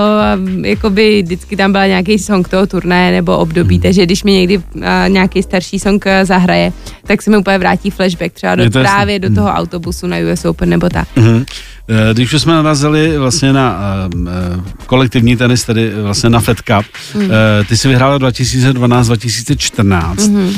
jakoby 0.61 1.21
vždycky 1.23 1.55
tam 1.55 1.71
byla 1.71 1.85
nějaký 1.85 2.19
song 2.19 2.47
toho 2.47 2.67
turnaje 2.67 3.11
nebo 3.11 3.37
období, 3.37 3.75
mm. 3.75 3.81
takže 3.81 4.05
když 4.05 4.23
mi 4.23 4.31
někdy 4.31 4.61
a, 4.85 5.07
nějaký 5.07 5.43
starší 5.43 5.79
song 5.79 6.05
zahraje, 6.23 6.73
tak 7.03 7.21
se 7.21 7.31
mi 7.31 7.37
úplně 7.37 7.57
vrátí 7.57 7.89
flashback 7.89 8.33
třeba 8.33 8.55
do, 8.55 8.60
právě 8.69 9.19
do 9.19 9.35
toho 9.35 9.47
autobusu 9.47 10.07
na 10.07 10.17
US 10.33 10.45
Open 10.45 10.69
nebo 10.69 10.89
tak. 10.89 11.07
Mm-hmm. 11.15 11.45
Když 12.13 12.33
už 12.33 12.41
jsme 12.41 12.53
narazili 12.53 13.17
vlastně 13.17 13.53
na 13.53 13.79
uh, 14.15 14.21
kolektivní 14.85 15.37
tenis, 15.37 15.63
tedy 15.63 15.91
vlastně 16.01 16.29
na 16.29 16.39
Fed 16.39 16.61
Cup, 16.61 16.85
mm. 17.15 17.21
uh, 17.21 17.29
ty 17.69 17.77
jsi 17.77 17.87
vyhrála 17.87 18.19
2012-2014. 18.19 20.15
Mm-hmm. 20.15 20.47
Uh, 20.47 20.53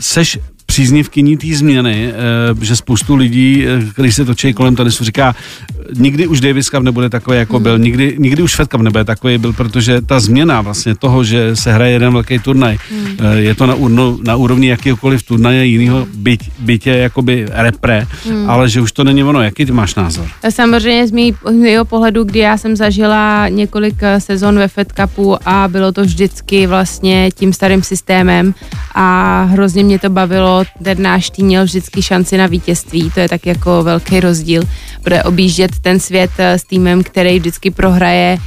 seš 0.00 0.38
příznivkyní 0.66 1.36
té 1.36 1.46
změny, 1.54 2.12
že 2.60 2.76
spoustu 2.76 3.14
lidí, 3.14 3.66
když 3.96 4.14
se 4.14 4.24
točí 4.24 4.52
kolem 4.54 4.76
tenisu, 4.76 5.04
říká, 5.04 5.34
nikdy 5.98 6.26
už 6.26 6.40
Davis 6.40 6.68
Cup 6.68 6.82
nebude 6.82 7.08
takový, 7.08 7.38
jako 7.38 7.60
byl, 7.60 7.74
hmm. 7.74 7.84
nikdy, 7.84 8.16
nikdy 8.18 8.42
už 8.42 8.56
Fed 8.56 8.68
Cup 8.68 8.80
nebude 8.80 9.04
takový 9.04 9.38
byl, 9.38 9.52
protože 9.52 10.00
ta 10.00 10.20
změna 10.20 10.60
vlastně 10.60 10.94
toho, 10.94 11.24
že 11.24 11.56
se 11.56 11.72
hraje 11.72 11.92
jeden 11.92 12.12
velký 12.12 12.38
turnaj, 12.38 12.78
hmm. 12.90 13.16
Eh, 13.20 13.40
je 13.40 13.54
to 13.54 13.66
na, 13.66 13.74
úrovni, 13.74 14.22
na 14.24 14.36
úrovni 14.36 14.68
jakýkoliv 14.68 15.22
turnaje 15.22 15.66
jiného 15.66 16.06
byť, 16.14 16.50
bytě 16.58 16.90
jakoby 16.90 17.46
repre, 17.50 18.06
hmm. 18.28 18.50
ale 18.50 18.68
že 18.68 18.80
už 18.80 18.92
to 18.92 19.04
není 19.04 19.24
ono. 19.24 19.42
Jaký 19.42 19.66
ty 19.66 19.72
máš 19.72 19.94
názor? 19.94 20.26
Samozřejmě 20.50 21.08
z 21.08 21.12
mého 21.52 21.84
pohledu, 21.84 22.24
kdy 22.24 22.38
já 22.38 22.58
jsem 22.58 22.76
zažila 22.76 23.48
několik 23.48 23.94
sezon 24.18 24.58
ve 24.58 24.68
Fed 24.68 24.92
Cupu 24.92 25.36
a 25.48 25.68
bylo 25.68 25.92
to 25.92 26.02
vždycky 26.02 26.66
vlastně 26.66 27.30
tím 27.34 27.52
starým 27.52 27.82
systémem 27.82 28.54
a 28.94 29.42
hrozně 29.42 29.84
mě 29.84 29.98
to 29.98 30.10
bavilo 30.10 30.64
ten 30.84 31.02
náš 31.02 31.30
tým 31.30 31.46
měl 31.46 31.64
vždycky 31.64 32.02
šanci 32.02 32.38
na 32.38 32.46
vítězství, 32.46 33.10
to 33.10 33.20
je 33.20 33.28
tak 33.28 33.46
jako 33.46 33.82
velký 33.82 34.20
rozdíl, 34.20 34.62
bude 35.02 35.22
objíždět 35.22 35.70
ten 35.82 36.00
svět 36.00 36.30
eh, 36.38 36.58
s 36.58 36.64
týmem, 36.64 37.02
který 37.02 37.38
vždycky 37.38 37.70
prohraje, 37.70 38.38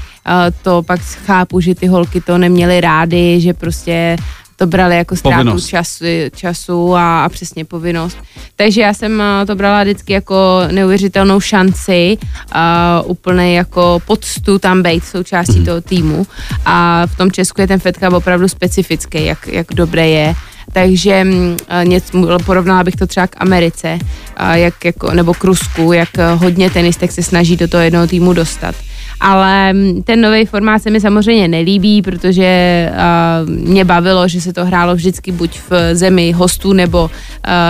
to 0.61 0.83
pak 0.83 0.99
chápu, 1.01 1.59
že 1.61 1.75
ty 1.75 1.87
holky 1.87 2.21
to 2.21 2.37
neměly 2.37 2.81
rády, 2.81 3.41
že 3.41 3.53
prostě 3.53 4.17
to 4.55 4.67
brali 4.67 4.97
jako 4.97 5.15
ztrátu 5.15 5.59
času, 5.59 6.05
času 6.35 6.95
a, 6.95 7.25
a 7.25 7.29
přesně 7.29 7.65
povinnost. 7.65 8.17
Takže 8.55 8.81
já 8.81 8.93
jsem 8.93 9.21
eh, 9.21 9.45
to 9.45 9.55
brala 9.55 9.83
vždycky 9.83 10.13
jako 10.13 10.61
neuvěřitelnou 10.71 11.39
šanci, 11.39 12.17
a 12.51 13.01
úplně 13.05 13.57
jako 13.57 14.01
poctu 14.05 14.59
tam 14.59 14.83
být 14.83 15.05
součástí 15.05 15.59
mm. 15.59 15.65
toho 15.65 15.81
týmu. 15.81 16.27
A 16.65 17.03
v 17.05 17.17
tom 17.17 17.31
Česku 17.31 17.61
je 17.61 17.67
ten 17.67 17.79
Fed 17.79 17.97
Cup 17.97 18.13
opravdu 18.13 18.47
specifický, 18.47 19.25
jak, 19.25 19.47
jak 19.47 19.67
dobré 19.73 20.07
je. 20.07 20.35
Takže 20.73 21.23
mm, 21.23 21.57
eh, 21.67 21.85
něco, 21.85 22.37
porovnala 22.45 22.83
bych 22.83 22.95
to 22.95 23.07
třeba 23.07 23.27
k 23.27 23.41
Americe, 23.41 23.99
a 24.37 24.55
jak, 24.55 24.85
jako, 24.85 25.11
nebo 25.11 25.33
k 25.33 25.43
Rusku, 25.43 25.93
jak 25.93 26.09
eh, 26.17 26.33
hodně 26.33 26.69
tenistek 26.69 27.11
se 27.11 27.23
snaží 27.23 27.57
do 27.57 27.67
toho 27.67 27.83
jednoho 27.83 28.07
týmu 28.07 28.33
dostat. 28.33 28.75
Ale 29.19 29.73
mm, 29.73 30.03
ten 30.03 30.21
nový 30.21 30.45
formát 30.45 30.81
se 30.81 30.89
mi 30.89 31.01
samozřejmě 31.01 31.47
nelíbí, 31.47 32.01
protože 32.01 32.89
uh, 32.91 33.49
mě 33.49 33.85
bavilo, 33.85 34.27
že 34.27 34.41
se 34.41 34.53
to 34.53 34.65
hrálo 34.65 34.95
vždycky 34.95 35.31
buď 35.31 35.59
v 35.69 35.95
zemi 35.95 36.31
hostů 36.31 36.73
nebo, 36.73 37.03
uh, 37.03 37.09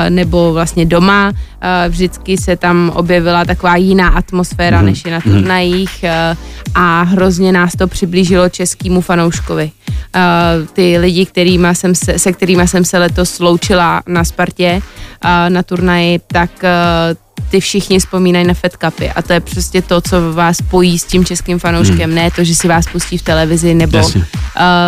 nebo 0.10 0.54
vlastně 0.54 0.86
doma. 0.86 1.30
Uh, 1.30 1.92
vždycky 1.92 2.38
se 2.38 2.56
tam 2.56 2.92
objevila 2.96 3.46
taková 3.46 3.76
jiná 3.76 4.08
atmosféra, 4.08 4.82
mm-hmm. 4.82 4.86
než 4.86 5.06
je 5.06 5.12
na 5.12 5.22
turnajích 5.22 6.04
uh, 6.04 6.38
a 6.76 7.02
hrozně 7.02 7.52
nás 7.52 7.76
to 7.76 7.88
přiblížilo 7.88 8.50
českému 8.50 9.02
fanouškovi. 9.02 9.72
Uh, 10.16 10.68
ty 10.74 10.98
lidi, 10.98 11.26
kterýma 11.26 11.74
jsem 11.74 11.96
se, 11.96 12.20
se 12.20 12.34
kterými 12.34 12.68
jsem 12.68 12.86
se 12.86 12.98
letos 12.98 13.30
sloučila 13.30 14.04
na 14.08 14.24
Spartě 14.24 14.82
uh, 14.82 15.30
na 15.50 15.64
turnaji, 15.64 16.20
tak 16.28 16.50
uh, 16.64 17.25
ty 17.56 17.62
všichni 17.62 18.00
vzpomínají 18.00 18.48
na 18.48 18.54
Fed 18.54 18.78
Cupy 18.84 19.10
a 19.10 19.22
to 19.22 19.34
je 19.34 19.40
prostě 19.40 19.82
to, 19.82 20.02
co 20.02 20.34
vás 20.34 20.58
pojí 20.62 21.00
s 21.00 21.04
tím 21.04 21.26
českým 21.26 21.60
fanouškem, 21.60 22.10
hmm. 22.10 22.16
ne 22.16 22.32
to, 22.36 22.44
že 22.44 22.56
si 22.56 22.68
vás 22.68 22.88
pustí 22.88 23.18
v 23.18 23.22
televizi 23.22 23.74
nebo 23.74 23.98
uh, 23.98 24.22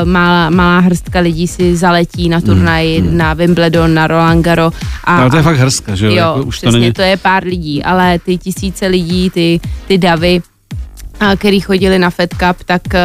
malá, 0.04 0.50
malá 0.50 0.80
hrstka 0.80 1.20
lidí 1.20 1.48
si 1.48 1.76
zaletí 1.76 2.30
na 2.30 2.42
turnaj, 2.42 2.98
hmm. 2.98 3.18
na 3.18 3.34
Wimbledon, 3.34 3.94
na 3.94 4.08
Roland 4.08 4.42
Garros. 4.42 4.74
A, 5.04 5.18
Ale 5.18 5.30
to 5.30 5.38
je 5.38 5.44
fakt 5.44 5.58
hrstka, 5.58 5.96
že 5.96 6.06
jo? 6.06 6.12
jo 6.12 6.18
jako, 6.18 6.44
už 6.44 6.56
přesně, 6.56 6.72
to 6.72 6.78
není... 6.78 6.94
to 6.94 7.02
je 7.02 7.18
pár 7.18 7.44
lidí, 7.44 7.84
ale 7.84 8.20
ty 8.20 8.38
tisíce 8.38 8.88
lidí, 8.88 9.30
ty, 9.30 9.60
ty 9.88 9.98
davy, 9.98 10.42
a 10.44 10.57
který 11.36 11.60
chodili 11.60 12.00
na 12.00 12.10
Fed 12.10 12.34
Cup, 12.34 12.64
tak 12.66 12.82
uh, 12.94 13.00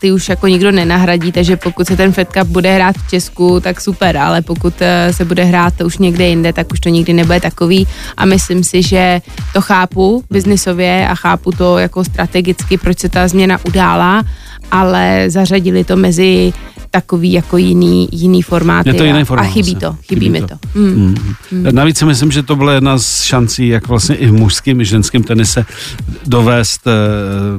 ty 0.00 0.12
už 0.12 0.28
jako 0.28 0.46
nikdo 0.46 0.70
nenahradí, 0.70 1.32
takže 1.32 1.56
pokud 1.56 1.86
se 1.86 1.96
ten 1.96 2.12
Fed 2.12 2.28
Cup 2.32 2.48
bude 2.48 2.74
hrát 2.74 2.96
v 2.96 3.10
Česku, 3.10 3.60
tak 3.60 3.80
super, 3.80 4.16
ale 4.16 4.42
pokud 4.42 4.74
uh, 4.80 4.86
se 5.10 5.24
bude 5.24 5.44
hrát 5.44 5.80
už 5.80 5.98
někde 5.98 6.28
jinde, 6.28 6.52
tak 6.52 6.72
už 6.72 6.80
to 6.80 6.88
nikdy 6.88 7.12
nebude 7.12 7.40
takový. 7.40 7.86
A 8.16 8.24
myslím 8.24 8.64
si, 8.64 8.82
že 8.82 9.20
to 9.52 9.60
chápu 9.60 10.24
biznisově 10.30 11.08
a 11.08 11.14
chápu 11.14 11.52
to 11.52 11.78
jako 11.78 12.04
strategicky, 12.04 12.78
proč 12.78 12.98
se 12.98 13.08
ta 13.08 13.28
změna 13.28 13.58
udála, 13.64 14.24
ale 14.70 15.24
zařadili 15.28 15.84
to 15.84 15.96
mezi 15.96 16.52
takový 16.94 17.32
jako 17.32 17.56
jiný, 17.56 18.08
jiný 18.12 18.42
formáty 18.42 18.88
Je 18.88 18.94
to 18.94 19.04
jiný 19.04 19.24
formát, 19.24 19.46
a 19.46 19.48
chybí 19.48 19.72
vlastně. 19.72 19.88
to, 19.88 19.92
chybí, 19.92 20.06
chybí 20.06 20.30
mi 20.30 20.40
to. 20.40 20.46
to. 20.46 20.54
Mm. 20.74 21.14
Mm. 21.52 21.66
Navíc 21.72 21.98
si 21.98 22.04
myslím, 22.04 22.32
že 22.32 22.42
to 22.42 22.56
byla 22.56 22.72
jedna 22.72 22.98
z 22.98 23.22
šancí, 23.22 23.68
jak 23.68 23.88
vlastně 23.88 24.16
i 24.16 24.26
v 24.26 24.32
mužském, 24.32 24.80
i 24.80 24.84
ženském 24.84 25.22
tenise 25.22 25.64
dovést, 26.26 26.86
eh, 26.86 26.92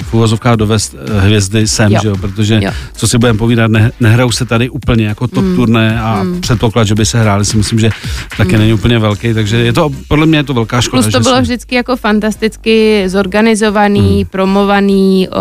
v 0.03 0.13
úvozovkách 0.13 0.55
dovést 0.55 0.95
eh, 0.95 1.21
hvězdy 1.21 1.67
sem, 1.67 1.91
Jo. 1.91 1.99
že 2.01 2.07
jo? 2.07 2.15
protože 2.17 2.59
Jo. 2.63 2.71
co 2.93 3.07
si 3.07 3.17
budeme 3.17 3.39
povídat, 3.39 3.71
ne, 3.71 3.91
nehrajou 3.99 4.31
se 4.31 4.45
tady 4.45 4.69
úplně 4.69 5.05
jako 5.05 5.27
top 5.27 5.43
mm. 5.43 5.55
turné 5.55 6.01
a 6.01 6.23
mm. 6.23 6.41
předpoklad, 6.41 6.87
že 6.87 6.95
by 6.95 7.05
se 7.05 7.19
hráli, 7.19 7.45
si 7.45 7.57
myslím, 7.57 7.79
že 7.79 7.89
taky 8.37 8.53
mm. 8.53 8.59
není 8.59 8.73
úplně 8.73 8.99
velký, 8.99 9.33
takže 9.33 9.57
je 9.57 9.73
to, 9.73 9.89
podle 10.07 10.25
mě 10.25 10.37
je 10.37 10.43
to 10.43 10.53
velká 10.53 10.81
škoda. 10.81 11.01
Plus 11.01 11.13
to 11.13 11.19
bylo 11.19 11.35
se- 11.35 11.41
vždycky 11.41 11.75
jako 11.75 11.95
fantasticky 11.95 13.03
zorganizovaný, 13.09 14.15
hmm. 14.15 14.25
promovaný, 14.31 15.27
o, 15.29 15.33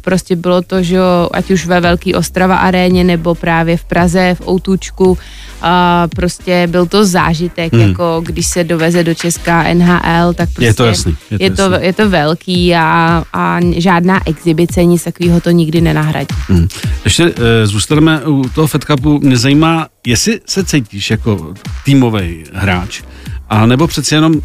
prostě 0.00 0.36
bylo 0.36 0.62
to, 0.62 0.82
že 0.82 0.98
ať 1.32 1.50
už 1.50 1.66
ve 1.66 1.80
Velký 1.80 2.14
Ostrava 2.14 2.56
aréně 2.56 3.04
nebo 3.04 3.34
právě 3.40 3.76
v 3.76 3.84
Praze, 3.84 4.34
v 4.34 4.48
Outučku, 4.48 5.18
a 5.62 6.08
prostě 6.16 6.66
byl 6.70 6.86
to 6.86 7.04
zážitek, 7.06 7.72
hmm. 7.72 7.82
jako 7.82 8.22
když 8.24 8.46
se 8.46 8.64
doveze 8.64 9.04
do 9.04 9.14
Česká 9.14 9.74
NHL, 9.74 10.34
tak 10.34 10.48
prostě 10.48 10.64
Je 10.64 10.74
to 10.74 10.84
jasný, 10.84 11.16
je 11.30 11.38
to 11.38 11.44
je, 11.44 11.50
to, 11.50 11.62
jasný. 11.62 11.86
je 11.86 11.92
to 11.92 12.10
velký 12.10 12.74
a, 12.74 13.24
a 13.32 13.58
žádná 13.76 14.20
exibice, 14.26 14.84
nic 14.84 15.04
takového 15.04 15.40
to 15.40 15.50
nikdy 15.50 15.80
nenahradí. 15.80 16.34
Hmm. 16.48 16.68
Ještě 17.04 17.24
uh, 17.24 17.32
zůstaneme 17.64 18.20
u 18.26 18.48
toho 18.54 18.66
Fed 18.66 18.84
Cupu. 18.84 19.18
Mě 19.18 19.36
zajímá, 19.36 19.86
jestli 20.06 20.40
se 20.46 20.64
cítíš 20.64 21.10
jako 21.10 21.54
týmový 21.84 22.44
hráč, 22.52 23.02
a 23.48 23.66
nebo 23.66 23.86
přeci 23.86 24.14
jenom 24.14 24.40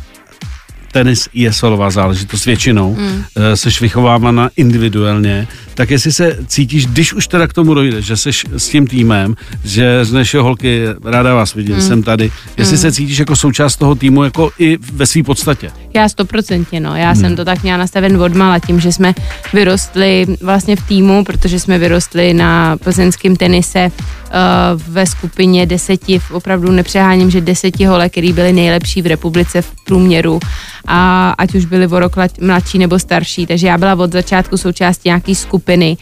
tenis 0.93 1.29
je 1.33 1.53
solová 1.53 1.89
záležitost 1.89 2.45
většinou, 2.45 2.95
mm. 2.95 3.05
uh, 3.05 3.23
seš 3.53 3.81
vychovávána 3.81 4.49
individuálně, 4.55 5.47
tak 5.73 5.89
jestli 5.89 6.11
se 6.13 6.37
cítíš, 6.47 6.87
když 6.87 7.13
už 7.13 7.27
teda 7.27 7.47
k 7.47 7.53
tomu 7.53 7.73
dojde, 7.73 8.01
že 8.01 8.17
seš 8.17 8.45
s 8.57 8.69
tím 8.69 8.87
týmem, 8.87 9.35
že 9.63 10.05
řekneš, 10.05 10.33
jo, 10.33 10.43
holky, 10.43 10.85
ráda 11.03 11.35
vás 11.35 11.53
vidím, 11.53 11.75
mm. 11.75 11.81
jsem 11.81 12.03
tady, 12.03 12.31
jestli 12.57 12.75
mm. 12.75 12.81
se 12.81 12.91
cítíš 12.91 13.17
jako 13.17 13.35
součást 13.35 13.75
toho 13.75 13.95
týmu, 13.95 14.23
jako 14.23 14.51
i 14.59 14.77
ve 14.93 15.05
své 15.05 15.23
podstatě. 15.23 15.71
Já 15.95 16.09
stoprocentně, 16.09 16.79
no. 16.79 16.95
Já 16.95 17.11
hmm. 17.11 17.21
jsem 17.21 17.35
to 17.35 17.45
tak 17.45 17.63
měla 17.63 17.77
nastaven 17.77 18.21
od 18.21 18.33
mala 18.33 18.59
tím, 18.59 18.79
že 18.79 18.91
jsme 18.91 19.13
vyrostli 19.53 20.25
vlastně 20.41 20.75
v 20.75 20.87
týmu, 20.87 21.23
protože 21.23 21.59
jsme 21.59 21.79
vyrostli 21.79 22.33
na 22.33 22.77
plzeňském 22.77 23.35
tenise 23.35 23.91
uh, 23.93 24.81
ve 24.87 25.05
skupině 25.05 25.65
deseti, 25.65 26.19
v- 26.19 26.31
opravdu 26.31 26.71
nepřeháním, 26.71 27.29
že 27.29 27.41
deseti 27.41 27.85
hole, 27.85 28.09
který 28.09 28.33
byli 28.33 28.53
nejlepší 28.53 29.01
v 29.01 29.07
republice 29.07 29.61
v 29.61 29.71
průměru 29.83 30.39
a 30.87 31.29
ať 31.37 31.55
už 31.55 31.65
byli 31.65 31.87
o 31.87 31.99
rok 31.99 32.15
mladší 32.41 32.77
nebo 32.77 32.99
starší, 32.99 33.45
takže 33.45 33.67
já 33.67 33.77
byla 33.77 33.95
od 33.95 34.11
začátku 34.11 34.57
součástí 34.57 35.09
nějaký 35.09 35.35
skupiny 35.35 35.97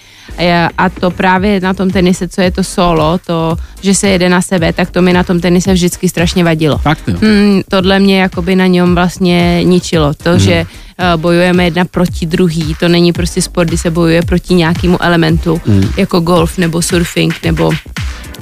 a, 0.78 0.90
to 0.90 1.12
právě 1.12 1.60
na 1.60 1.74
tom 1.74 1.90
tenise, 1.90 2.28
co 2.28 2.42
je 2.42 2.52
to 2.52 2.64
solo, 2.64 3.20
to, 3.26 3.58
že 3.82 3.96
se 3.96 4.10
jede 4.10 4.30
na 4.30 4.42
sebe, 4.42 4.74
tak 4.74 4.92
to 4.92 5.02
mi 5.02 5.14
na 5.14 5.24
tom 5.24 5.40
tenise 5.40 5.74
vždycky 5.74 6.10
strašně 6.10 6.44
vadilo. 6.44 6.78
Fakt, 6.78 7.04
jo. 7.08 7.18
Mm, 7.22 7.62
tohle 7.70 8.00
mě 8.00 8.22
jakoby 8.22 8.56
na 8.56 8.68
něm 8.68 8.96
vlastně 8.96 9.64
ničilo. 9.64 10.14
To, 10.14 10.30
hmm. 10.30 10.40
že 10.40 10.66
uh, 10.66 11.22
bojujeme 11.22 11.64
jedna 11.64 11.86
proti 11.86 12.26
druhý, 12.26 12.76
to 12.80 12.88
není 12.88 13.14
prostě 13.14 13.42
sport, 13.42 13.68
kdy 13.68 13.78
se 13.78 13.92
bojuje 13.92 14.22
proti 14.22 14.54
nějakému 14.54 15.04
elementu, 15.04 15.62
hmm. 15.66 15.84
jako 15.98 16.20
golf 16.20 16.58
nebo 16.58 16.82
surfing 16.82 17.44
nebo 17.44 17.72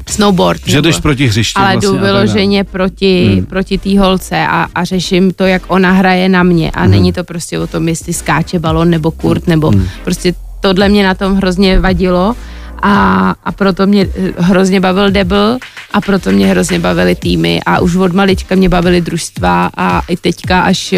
snowboard. 0.08 0.62
Že 0.65 0.75
nebo, 0.75 0.88
jdeš 0.88 1.00
proti 1.00 1.27
hřišti 1.27 1.60
ale 1.60 1.74
vlastně 1.74 1.89
jdu 1.89 1.98
vyloženě 1.98 2.63
proti, 2.63 3.31
hmm. 3.34 3.46
proti 3.46 3.77
té 3.77 4.00
holce 4.00 4.48
a, 4.48 4.67
a 4.75 4.84
řeším 4.84 5.34
to, 5.34 5.43
jak 5.43 5.62
ona 5.67 5.91
hraje 5.91 6.29
na 6.29 6.43
mě 6.43 6.72
a 6.72 6.81
hmm. 6.81 6.91
není 6.91 7.13
to 7.13 7.24
prostě 7.24 7.60
o 7.60 7.67
tom, 7.67 7.88
jestli 7.88 8.13
skáče 8.13 8.60
balon 8.60 8.89
nebo 8.89 9.12
kurt, 9.12 9.48
nebo 9.48 9.69
hmm. 9.69 9.88
prostě 10.03 10.34
tohle 10.59 10.89
mě 10.89 11.03
na 11.03 11.13
tom 11.13 11.35
hrozně 11.35 11.79
vadilo 11.79 12.35
a, 12.81 13.35
a 13.43 13.51
proto 13.51 13.87
mě 13.87 14.07
eh, 14.15 14.31
hrozně 14.37 14.79
bavil 14.79 15.11
debl 15.11 15.57
a 15.93 16.01
proto 16.01 16.31
mě 16.31 16.47
hrozně 16.47 16.79
bavily 16.79 17.15
týmy 17.15 17.61
a 17.65 17.79
už 17.79 17.95
od 17.95 18.13
malička 18.13 18.55
mě 18.55 18.69
bavily 18.69 19.01
družstva 19.01 19.69
a 19.77 20.01
i 20.07 20.17
teďka, 20.17 20.61
až 20.61 20.93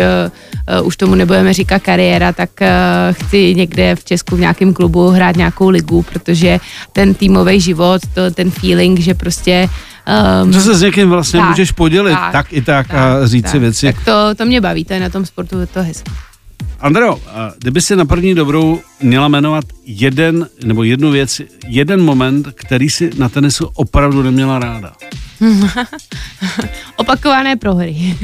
uh, 0.79 0.87
už 0.87 0.97
tomu 0.97 1.15
nebudeme 1.15 1.53
říkat 1.53 1.79
kariéra, 1.79 2.33
tak 2.33 2.49
uh, 2.61 2.67
chci 3.11 3.55
někde 3.55 3.95
v 3.95 4.03
Česku 4.03 4.35
v 4.35 4.39
nějakém 4.39 4.73
klubu 4.73 5.09
hrát 5.09 5.35
nějakou 5.35 5.69
ligu, 5.69 6.01
protože 6.01 6.59
ten 6.93 7.13
týmový 7.13 7.59
život, 7.59 8.01
to, 8.13 8.31
ten 8.31 8.51
feeling, 8.51 8.99
že 8.99 9.13
prostě 9.13 9.69
um, 10.43 10.53
Že 10.53 10.61
se 10.61 10.75
s 10.75 10.81
někým 10.81 11.09
vlastně 11.09 11.39
Tak, 11.39 11.49
můžeš 11.49 11.71
podělit 11.71 12.13
tak, 12.13 12.31
tak, 12.31 12.53
i 12.53 12.61
tak, 12.61 12.93
a 12.93 13.27
říct 13.27 13.49
si 13.49 13.59
věci. 13.59 13.93
Tak 13.93 14.05
to, 14.05 14.35
to 14.35 14.45
mě 14.45 14.61
baví, 14.61 14.85
to 14.85 14.93
je 14.93 14.99
na 14.99 15.09
tom 15.09 15.25
sportu 15.25 15.65
to 15.73 15.83
hezké. 15.83 16.11
Andreo, 16.81 17.21
kdyby 17.59 17.81
si 17.81 17.95
na 17.95 18.05
první 18.05 18.35
dobrou 18.35 18.79
měla 19.01 19.27
jmenovat 19.27 19.65
jeden, 19.85 20.47
nebo 20.63 20.83
jednu 20.83 21.11
věc, 21.11 21.41
jeden 21.67 22.01
moment, 22.01 22.47
který 22.55 22.89
si 22.89 23.09
na 23.17 23.29
tenisu 23.29 23.69
opravdu 23.75 24.23
neměla 24.23 24.59
ráda. 24.59 24.93
Opakované 26.95 27.55
prohry. 27.55 27.95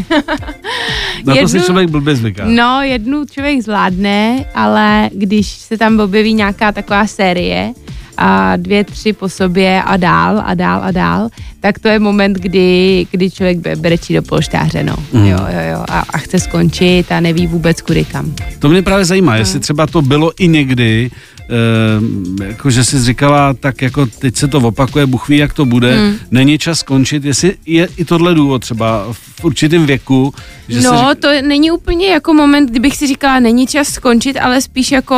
Na 1.26 1.36
to 1.36 1.48
si 1.48 1.62
člověk 1.62 1.90
blbě 1.90 2.16
zvyká. 2.16 2.46
No, 2.48 2.82
jednu 2.82 3.26
člověk 3.26 3.62
zvládne, 3.62 4.46
ale 4.56 5.10
když 5.14 5.48
se 5.48 5.78
tam 5.78 6.00
objeví 6.00 6.34
nějaká 6.34 6.72
taková 6.72 7.08
série 7.08 7.74
a 8.18 8.56
dvě, 8.56 8.84
tři 8.84 9.14
po 9.14 9.30
sobě 9.30 9.84
a 9.84 9.98
dál 9.98 10.44
a 10.46 10.54
dál 10.54 10.82
a 10.84 10.92
dál, 10.92 11.30
tak 11.68 11.80
to 11.80 11.88
je 11.88 12.00
moment, 12.00 12.34
kdy, 12.34 13.08
kdy 13.12 13.32
člověk 13.32 13.58
brečí 13.78 14.14
do 14.14 14.22
polštáře, 14.22 14.84
no. 14.84 14.96
Mm. 15.14 15.26
Jo, 15.26 15.38
jo, 15.38 15.62
jo. 15.72 15.86
A, 15.90 16.00
a 16.00 16.18
chce 16.18 16.40
skončit 16.40 17.12
a 17.12 17.20
neví 17.20 17.48
vůbec 17.48 17.82
kudy 17.82 18.06
kam. 18.06 18.34
To 18.60 18.70
mě 18.70 18.82
právě 18.82 19.06
zajímá, 19.06 19.36
jestli 19.36 19.60
třeba 19.60 19.88
to 19.88 20.02
bylo 20.02 20.32
i 20.40 20.48
někdy, 20.48 21.12
eh, 21.50 22.46
jako 22.46 22.70
že 22.70 22.84
jsi 22.84 23.04
říkala, 23.04 23.54
tak 23.54 23.82
jako 23.82 24.06
teď 24.06 24.36
se 24.36 24.48
to 24.48 24.58
opakuje, 24.58 25.06
Bůh 25.06 25.30
ví, 25.30 25.38
jak 25.38 25.54
to 25.54 25.66
bude, 25.66 25.98
Hmm. 25.98 26.16
není 26.32 26.58
čas 26.58 26.80
skončit, 26.80 27.26
jestli 27.26 27.54
je 27.66 27.88
i 27.98 28.06
tohle 28.06 28.36
důvod 28.36 28.60
třeba 28.62 29.08
v 29.12 29.46
určitém 29.46 29.86
věku, 29.86 30.34
že 30.68 30.82
no, 30.82 30.92
se 30.92 30.98
řík... 30.98 31.20
to 31.22 31.28
není 31.48 31.72
úplně 31.72 32.08
jako 32.08 32.34
moment, 32.34 32.70
kdybych 32.70 32.98
si 32.98 33.08
říkala, 33.08 33.40
není 33.40 33.68
čas 33.68 33.88
skončit, 33.88 34.38
ale 34.38 34.62
spíš 34.62 34.92
jako 34.92 35.16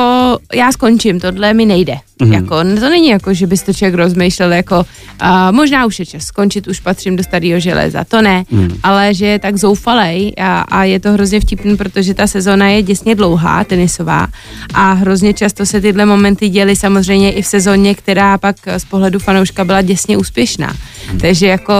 já 0.53 0.72
skončím, 0.72 1.20
tohle 1.20 1.53
mi 1.53 1.65
nejde. 1.65 1.94
Mhm. 1.94 2.29
Mm. 2.29 2.34
Jako, 2.34 2.56
to 2.79 2.89
není 2.89 3.10
jako, 3.10 3.34
že 3.34 3.48
byste 3.48 3.74
člověk 3.74 3.96
rozmýšlel 3.96 4.53
jako, 4.53 4.77
uh, 4.79 5.51
možná 5.51 5.86
už 5.86 6.00
je 6.00 6.06
čas 6.06 6.24
skončit, 6.24 6.38
už 6.67 6.79
patřím 6.79 7.15
do 7.15 7.24
starého 7.24 7.60
železa. 7.60 8.03
To 8.03 8.22
ne, 8.22 8.43
hmm. 8.51 8.77
ale 8.84 9.13
že 9.13 9.25
je 9.25 9.39
tak 9.39 9.58
zoufalej 9.58 10.34
a, 10.38 10.62
a 10.62 10.84
je 10.84 11.00
to 11.00 11.12
hrozně 11.12 11.39
vtipný, 11.39 11.77
protože 11.77 12.13
ta 12.13 12.27
sezóna 12.27 12.67
je 12.67 12.84
děsně 12.84 13.15
dlouhá, 13.15 13.63
tenisová 13.63 14.27
a 14.74 14.93
hrozně 14.93 15.34
často 15.34 15.65
se 15.65 15.81
tyhle 15.81 16.05
momenty 16.05 16.50
děly 16.50 16.75
samozřejmě 16.75 17.31
i 17.31 17.41
v 17.41 17.48
sezóně, 17.48 17.96
která 17.96 18.38
pak 18.38 18.55
z 18.77 18.86
pohledu 18.86 19.19
fanouška 19.19 19.65
byla 19.65 19.81
děsně 19.81 20.17
úspěšná. 20.17 20.75
Hmm. 21.10 21.19
Takže 21.19 21.48
jako 21.48 21.74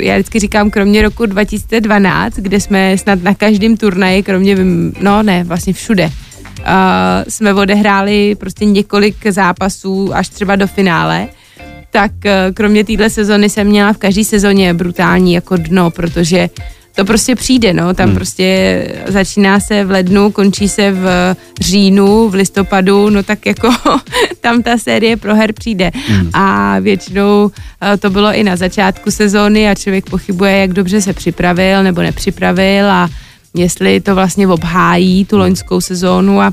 já 0.00 0.14
vždycky 0.14 0.40
říkám, 0.40 0.70
kromě 0.70 1.02
roku 1.02 1.26
2012, 1.26 2.34
kde 2.34 2.60
jsme 2.60 2.98
snad 2.98 3.22
na 3.22 3.34
každém 3.34 3.76
turnaji, 3.76 4.22
kromě, 4.22 4.56
no 5.00 5.22
ne, 5.22 5.44
vlastně 5.44 5.72
všude, 5.72 6.04
uh, 6.04 6.12
jsme 7.28 7.54
odehráli 7.54 8.34
prostě 8.34 8.64
několik 8.64 9.16
zápasů 9.30 10.14
až 10.14 10.28
třeba 10.28 10.56
do 10.56 10.66
finále, 10.66 11.28
tak 11.96 12.12
uh, 12.24 12.30
kromě 12.54 12.84
téhle 12.84 13.10
sezony 13.10 13.50
jsem 13.50 13.66
měla 13.66 13.92
v 13.92 13.96
každé 13.96 14.24
sezóně 14.24 14.74
brutální 14.74 15.32
jako 15.32 15.56
dno, 15.56 15.90
protože 15.90 16.50
to 16.94 17.04
prostě 17.04 17.34
přijde, 17.34 17.72
no, 17.72 17.94
tam 17.94 18.06
hmm. 18.06 18.16
prostě 18.16 18.88
začíná 19.06 19.60
se 19.60 19.84
v 19.84 19.90
lednu, 19.90 20.30
končí 20.30 20.68
se 20.68 20.92
v 20.92 21.36
říjnu, 21.60 22.28
v 22.28 22.34
listopadu, 22.34 23.10
no 23.10 23.22
tak 23.22 23.46
jako 23.46 23.68
tam 24.40 24.62
ta 24.62 24.78
série 24.78 25.16
pro 25.16 25.34
her 25.34 25.52
přijde. 25.52 25.90
Hmm. 26.08 26.30
A 26.32 26.78
většinou 26.78 27.44
uh, 27.44 27.50
to 27.98 28.10
bylo 28.10 28.34
i 28.34 28.44
na 28.44 28.56
začátku 28.56 29.10
sezóny 29.10 29.68
a 29.68 29.74
člověk 29.74 30.10
pochybuje, 30.10 30.56
jak 30.56 30.72
dobře 30.72 31.00
se 31.00 31.12
připravil 31.12 31.82
nebo 31.82 32.02
nepřipravil 32.02 32.90
a 32.90 33.08
jestli 33.54 34.00
to 34.00 34.14
vlastně 34.14 34.48
obhájí 34.48 35.24
tu 35.24 35.38
loňskou 35.38 35.80
sezónu 35.80 36.40
a 36.40 36.52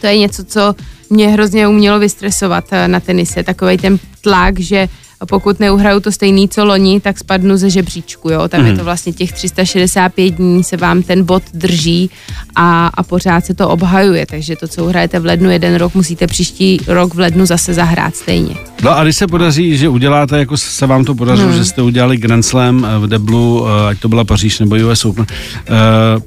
to 0.00 0.06
je 0.06 0.18
něco, 0.18 0.44
co 0.44 0.74
mě 1.10 1.28
hrozně 1.28 1.68
umělo 1.68 1.98
vystresovat 1.98 2.64
eh, 2.70 2.88
na 2.88 3.00
tenise, 3.00 3.42
takový 3.42 3.76
ten 3.76 3.98
tlak, 4.20 4.60
že 4.60 4.88
pokud 5.26 5.60
neuhraju 5.60 6.00
to 6.00 6.12
stejný, 6.12 6.48
co 6.48 6.64
loni, 6.64 7.00
tak 7.00 7.18
spadnu 7.18 7.56
ze 7.56 7.70
žebříčku, 7.70 8.30
jo. 8.30 8.48
Tam 8.48 8.60
mm. 8.60 8.66
je 8.66 8.72
mhm. 8.72 8.78
to 8.78 8.84
vlastně 8.84 9.12
těch 9.12 9.32
365 9.32 10.30
dní 10.30 10.64
se 10.64 10.76
vám 10.76 11.02
ten 11.02 11.24
bod 11.24 11.42
drží 11.54 12.10
a, 12.56 12.86
a 12.86 13.02
pořád 13.02 13.46
se 13.46 13.54
to 13.54 13.68
obhajuje, 13.68 14.26
takže 14.26 14.56
to, 14.56 14.68
co 14.68 14.84
uhrajete 14.84 15.20
v 15.20 15.26
lednu 15.26 15.50
jeden 15.50 15.74
rok, 15.74 15.94
musíte 15.94 16.26
příští 16.26 16.80
rok 16.86 17.14
v 17.14 17.18
lednu 17.18 17.46
zase 17.46 17.74
zahrát 17.74 18.16
stejně. 18.16 18.54
No 18.82 18.90
a 18.90 19.04
když 19.04 19.16
se 19.16 19.26
podaří, 19.26 19.76
že 19.76 19.88
uděláte, 19.88 20.38
jako 20.38 20.56
se 20.56 20.86
vám 20.86 21.04
to 21.04 21.14
podařilo, 21.14 21.48
hmm. 21.48 21.58
že 21.58 21.64
jste 21.64 21.82
udělali 21.82 22.16
Grand 22.16 22.44
Slam 22.44 22.84
eh, 22.84 22.98
v 22.98 23.06
Deblu, 23.06 23.66
eh, 23.66 23.88
ať 23.88 23.98
to 23.98 24.08
byla 24.08 24.24
Paříž 24.24 24.58
nebo 24.58 24.76
US 24.76 25.04
Open, 25.04 25.26
uh, 25.28 25.76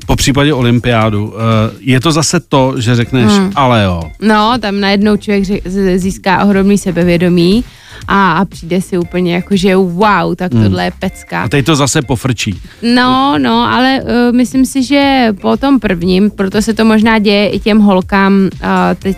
po 0.05 0.15
případě 0.15 0.53
olympiádu, 0.53 1.27
uh, 1.27 1.33
je 1.79 1.99
to 1.99 2.11
zase 2.11 2.39
to, 2.39 2.73
že 2.77 2.95
řekneš, 2.95 3.31
hmm. 3.31 3.51
ale 3.55 3.83
jo. 3.83 4.03
No, 4.21 4.53
tam 4.59 4.79
najednou 4.79 5.17
člověk 5.17 5.45
získá 5.95 6.45
ohromný 6.45 6.77
sebevědomí, 6.77 7.63
a, 8.07 8.31
a 8.31 8.45
přijde 8.45 8.81
si 8.81 8.97
úplně 8.97 9.35
jako, 9.35 9.55
že 9.55 9.75
wow, 9.75 10.35
tak 10.35 10.53
hmm. 10.53 10.63
tohle 10.63 10.85
je 10.85 10.91
pecka. 10.99 11.41
A 11.41 11.47
teď 11.47 11.65
to 11.65 11.75
zase 11.75 12.01
pofrčí. 12.01 12.59
No, 12.95 13.37
no, 13.37 13.73
ale 13.73 14.01
uh, 14.01 14.35
myslím 14.35 14.65
si, 14.65 14.83
že 14.83 15.27
po 15.41 15.57
tom 15.57 15.79
prvním, 15.79 16.31
proto 16.31 16.61
se 16.61 16.73
to 16.73 16.85
možná 16.85 17.19
děje 17.19 17.49
i 17.49 17.59
těm 17.59 17.79
holkám, 17.79 18.33
uh, 18.33 18.69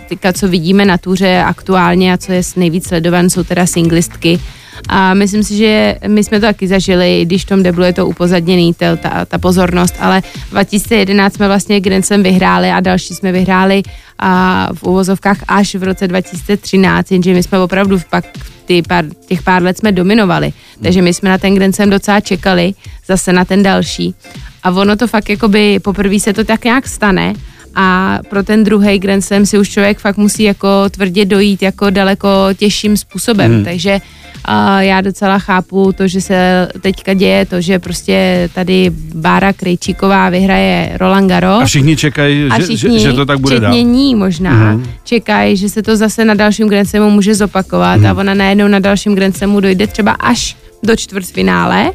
teďka, 0.08 0.32
co 0.32 0.48
vidíme 0.48 0.84
na 0.84 0.98
tuře 0.98 1.42
aktuálně 1.46 2.12
a 2.12 2.16
co 2.16 2.32
je 2.32 2.42
nejvíc 2.56 2.88
sledovan, 2.88 3.30
jsou 3.30 3.42
teda 3.42 3.66
singlistky, 3.66 4.40
a 4.88 5.14
myslím 5.14 5.42
si, 5.42 5.56
že 5.56 5.98
my 6.08 6.24
jsme 6.24 6.40
to 6.40 6.46
taky 6.46 6.68
zažili, 6.68 7.24
když 7.24 7.44
v 7.44 7.48
tom 7.48 7.62
deblu 7.62 7.84
je 7.84 7.92
to 7.92 8.06
upozadněný, 8.06 8.74
ta, 8.74 8.96
ta, 8.96 9.24
ta 9.24 9.38
pozornost, 9.38 9.94
ale 10.00 10.22
2011 10.50 11.34
jsme 11.34 11.46
vlastně 11.46 11.80
Grand 11.80 12.06
Slam 12.06 12.22
vyhráli 12.22 12.70
a 12.70 12.80
další 12.80 13.14
jsme 13.14 13.32
vyhráli 13.32 13.82
a 14.18 14.68
v 14.74 14.82
uvozovkách 14.82 15.38
až 15.48 15.74
v 15.74 15.82
roce 15.82 16.08
2013, 16.08 17.12
jenže 17.12 17.34
my 17.34 17.42
jsme 17.42 17.58
opravdu 17.58 18.00
pak 18.10 18.24
ty 18.64 18.82
pár, 18.82 19.04
těch 19.26 19.42
pár 19.42 19.62
let 19.62 19.78
jsme 19.78 19.92
dominovali, 19.92 20.52
takže 20.82 21.02
my 21.02 21.14
jsme 21.14 21.30
na 21.30 21.38
ten 21.38 21.54
Grand 21.54 21.76
Slam 21.76 21.90
docela 21.90 22.20
čekali, 22.20 22.74
zase 23.06 23.32
na 23.32 23.44
ten 23.44 23.62
další. 23.62 24.14
A 24.62 24.70
ono 24.70 24.96
to 24.96 25.06
fakt 25.06 25.30
jakoby 25.30 25.78
poprvé 25.78 26.20
se 26.20 26.32
to 26.32 26.44
tak 26.44 26.64
nějak 26.64 26.88
stane 26.88 27.34
a 27.74 28.18
pro 28.30 28.42
ten 28.42 28.64
druhý 28.64 28.98
Grand 28.98 29.24
Slam 29.24 29.46
si 29.46 29.58
už 29.58 29.70
člověk 29.70 29.98
fakt 29.98 30.16
musí 30.16 30.42
jako 30.42 30.68
tvrdě 30.90 31.24
dojít 31.24 31.62
jako 31.62 31.90
daleko 31.90 32.28
těžším 32.56 32.96
způsobem, 32.96 33.52
hmm. 33.52 33.64
takže 33.64 34.00
a 34.44 34.82
já 34.82 35.00
docela 35.00 35.38
chápu 35.38 35.92
to, 35.92 36.08
že 36.08 36.20
se 36.20 36.68
teďka 36.80 37.14
děje 37.14 37.46
to, 37.46 37.60
že 37.60 37.78
prostě 37.78 38.48
tady 38.54 38.90
Bára 39.14 39.52
Krejčíková 39.52 40.30
vyhraje 40.30 40.96
Roland 41.00 41.28
Garros. 41.28 41.62
A 41.62 41.66
všichni 41.66 41.96
čekají, 41.96 42.48
že, 42.56 42.62
všichni, 42.62 42.98
že, 42.98 43.04
že 43.04 43.12
to 43.12 43.26
tak 43.26 43.38
bude 43.38 43.60
dál. 43.60 43.74
ní 43.74 44.14
možná, 44.14 44.76
mm-hmm. 44.76 44.86
čekají, 45.04 45.56
že 45.56 45.68
se 45.68 45.82
to 45.82 45.96
zase 45.96 46.24
na 46.24 46.34
dalším 46.34 46.68
Grand 46.68 46.88
Slamu 46.88 47.10
může 47.10 47.34
zopakovat 47.34 48.00
mm-hmm. 48.00 48.10
a 48.10 48.20
ona 48.20 48.34
najednou 48.34 48.68
na 48.68 48.78
dalším 48.78 49.14
Grand 49.14 49.36
Slamu 49.36 49.60
dojde 49.60 49.86
třeba 49.86 50.12
až 50.12 50.56
do 50.82 50.96
čtvrtfinále 50.96 51.90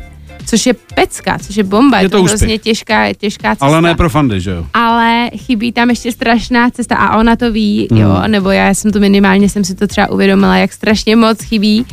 což 0.50 0.66
je 0.66 0.74
pecka, 0.74 1.38
což 1.40 1.56
je 1.56 1.64
bomba, 1.64 2.00
je, 2.00 2.10
to, 2.10 2.18
to 2.18 2.24
hrozně 2.24 2.58
těžká, 2.58 3.14
těžká 3.14 3.50
cesta. 3.50 3.66
Ale 3.66 3.82
ne 3.82 3.96
pro 3.96 4.10
fandy, 4.10 4.42
že 4.42 4.52
jo? 4.52 4.66
Ale 4.74 5.30
chybí 5.38 5.72
tam 5.72 5.90
ještě 5.90 6.12
strašná 6.12 6.70
cesta 6.70 6.96
a 6.96 7.18
ona 7.18 7.36
to 7.36 7.52
ví, 7.52 7.88
mm. 7.92 7.98
jo, 7.98 8.22
nebo 8.28 8.50
já 8.50 8.74
jsem 8.74 8.92
to 8.92 9.00
minimálně, 9.00 9.50
jsem 9.50 9.64
si 9.64 9.76
to 9.76 9.88
třeba 9.88 10.10
uvědomila, 10.10 10.58
jak 10.58 10.74
strašně 10.74 11.16
moc 11.16 11.44
chybí 11.44 11.86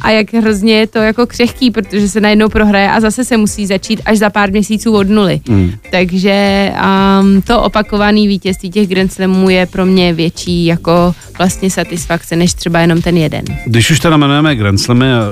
a 0.00 0.10
jak 0.10 0.34
hrozně 0.34 0.74
je 0.74 0.86
to 0.86 0.98
jako 0.98 1.26
křehký, 1.26 1.70
protože 1.70 2.08
se 2.08 2.20
najednou 2.20 2.48
prohraje 2.48 2.90
a 2.90 3.00
zase 3.00 3.24
se 3.24 3.36
musí 3.36 3.66
začít 3.66 4.00
až 4.04 4.18
za 4.18 4.30
pár 4.30 4.50
měsíců 4.50 4.96
od 4.96 5.08
nuly. 5.08 5.40
Mm. 5.48 5.72
Takže 5.90 6.72
um, 7.20 7.42
to 7.42 7.62
opakované 7.62 8.20
vítězství 8.20 8.70
těch 8.70 8.88
Grand 8.88 9.12
Slamů 9.12 9.50
je 9.50 9.66
pro 9.66 9.86
mě 9.86 10.12
větší 10.12 10.66
jako 10.66 11.14
vlastně 11.38 11.70
satisfakce, 11.70 12.36
než 12.36 12.54
třeba 12.54 12.80
jenom 12.80 13.02
ten 13.02 13.16
jeden. 13.16 13.44
Když 13.66 13.90
už 13.90 14.00
teda 14.00 14.16
jmenujeme 14.16 14.56
Grand 14.56 14.80
Slamy 14.80 15.12
a 15.12 15.22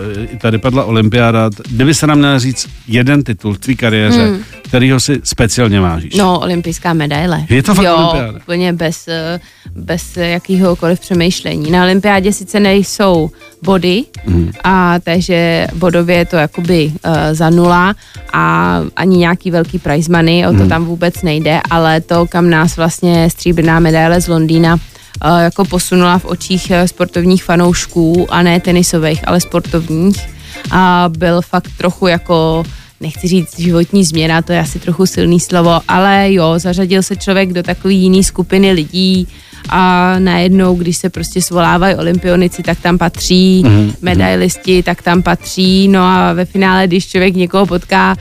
tady 0.40 0.58
padla 0.58 0.84
olympiáda, 0.84 1.50
kdyby 1.68 1.94
se 1.94 2.06
nám 2.06 2.18
měla 2.18 2.38
říct 2.38 2.68
jeden 2.88 3.22
titul 3.22 3.54
v 3.54 3.58
tvý 3.58 3.76
kariéře, 3.76 4.26
mm. 4.26 4.38
kterýho 4.62 5.00
si 5.00 5.20
speciálně 5.24 5.80
vážíš? 5.80 6.14
No, 6.14 6.40
olympijská 6.40 6.92
medaile. 6.92 7.44
Je 7.48 7.62
to 7.62 7.74
fakt 7.74 7.84
jo, 7.84 7.96
olympiáda? 7.96 8.38
úplně 8.38 8.72
bez, 8.72 9.08
bez 9.76 10.16
jakýhokoliv 10.16 11.00
přemýšlení. 11.00 11.70
Na 11.70 11.82
olympiádě 11.82 12.32
sice 12.32 12.60
nejsou 12.60 13.30
body, 13.62 14.04
mm. 14.26 14.52
A 14.64 14.98
takže 15.04 15.66
bodově 15.74 16.16
je 16.16 16.24
to 16.24 16.36
jakoby 16.36 16.92
uh, 17.06 17.12
za 17.32 17.50
nula 17.50 17.94
a 18.32 18.80
ani 18.96 19.16
nějaký 19.16 19.50
velký 19.50 19.78
prize 19.78 20.12
money, 20.12 20.46
o 20.46 20.52
to 20.52 20.62
mm. 20.62 20.68
tam 20.68 20.84
vůbec 20.84 21.22
nejde, 21.22 21.60
ale 21.70 22.00
to, 22.00 22.26
kam 22.26 22.50
nás 22.50 22.76
vlastně 22.76 23.30
stříbrná 23.30 23.80
medaile 23.80 24.20
z 24.20 24.28
Londýna 24.28 24.74
uh, 24.74 25.38
jako 25.38 25.64
posunula 25.64 26.18
v 26.18 26.24
očích 26.24 26.70
uh, 26.70 26.86
sportovních 26.86 27.44
fanoušků 27.44 28.26
a 28.30 28.42
ne 28.42 28.60
tenisových, 28.60 29.28
ale 29.28 29.40
sportovních 29.40 30.20
a 30.70 31.10
byl 31.18 31.42
fakt 31.42 31.68
trochu 31.78 32.06
jako 32.06 32.64
nechci 33.00 33.28
říct 33.28 33.60
životní 33.60 34.04
změna, 34.04 34.42
to 34.42 34.52
je 34.52 34.60
asi 34.60 34.78
trochu 34.78 35.06
silný 35.06 35.40
slovo, 35.40 35.80
ale 35.88 36.32
jo, 36.32 36.54
zařadil 36.56 37.02
se 37.02 37.16
člověk 37.16 37.52
do 37.52 37.62
takové 37.62 37.94
jiné 37.94 38.22
skupiny 38.22 38.72
lidí, 38.72 39.28
a 39.68 40.14
najednou, 40.18 40.74
když 40.74 40.96
se 40.96 41.10
prostě 41.10 41.42
svolávají 41.42 41.96
olympionici, 41.96 42.62
tak 42.62 42.80
tam 42.80 42.98
patří, 42.98 43.62
mm-hmm. 43.66 43.94
medailisti, 44.02 44.82
tak 44.82 45.02
tam 45.02 45.22
patří, 45.22 45.88
no 45.88 46.02
a 46.02 46.32
ve 46.32 46.44
finále, 46.44 46.86
když 46.86 47.08
člověk 47.08 47.34
někoho 47.34 47.66
potká 47.66 48.16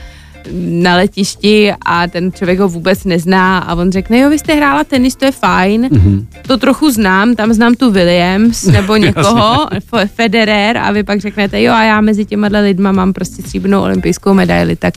na 0.52 0.96
letišti 0.96 1.72
a 1.86 2.06
ten 2.06 2.32
člověk 2.32 2.58
ho 2.58 2.68
vůbec 2.68 3.04
nezná 3.04 3.58
a 3.58 3.74
on 3.74 3.92
řekne, 3.92 4.18
jo, 4.18 4.30
vy 4.30 4.38
jste 4.38 4.54
hrála 4.54 4.84
tenis, 4.84 5.16
to 5.16 5.24
je 5.24 5.32
fajn, 5.32 5.86
mm-hmm. 5.86 6.26
to 6.46 6.56
trochu 6.56 6.90
znám, 6.90 7.34
tam 7.34 7.52
znám 7.52 7.74
tu 7.74 7.90
Williams 7.90 8.62
nebo 8.76 8.96
někoho, 8.96 9.68
Federer 10.14 10.78
a 10.78 10.92
vy 10.92 11.02
pak 11.02 11.20
řeknete, 11.20 11.62
jo, 11.62 11.72
a 11.72 11.82
já 11.82 12.00
mezi 12.00 12.24
těma 12.24 12.48
lidma 12.60 12.92
mám 12.92 13.12
prostě 13.12 13.42
stříbrnou 13.42 13.82
olympijskou 13.82 14.34
medaili, 14.34 14.76
tak, 14.76 14.94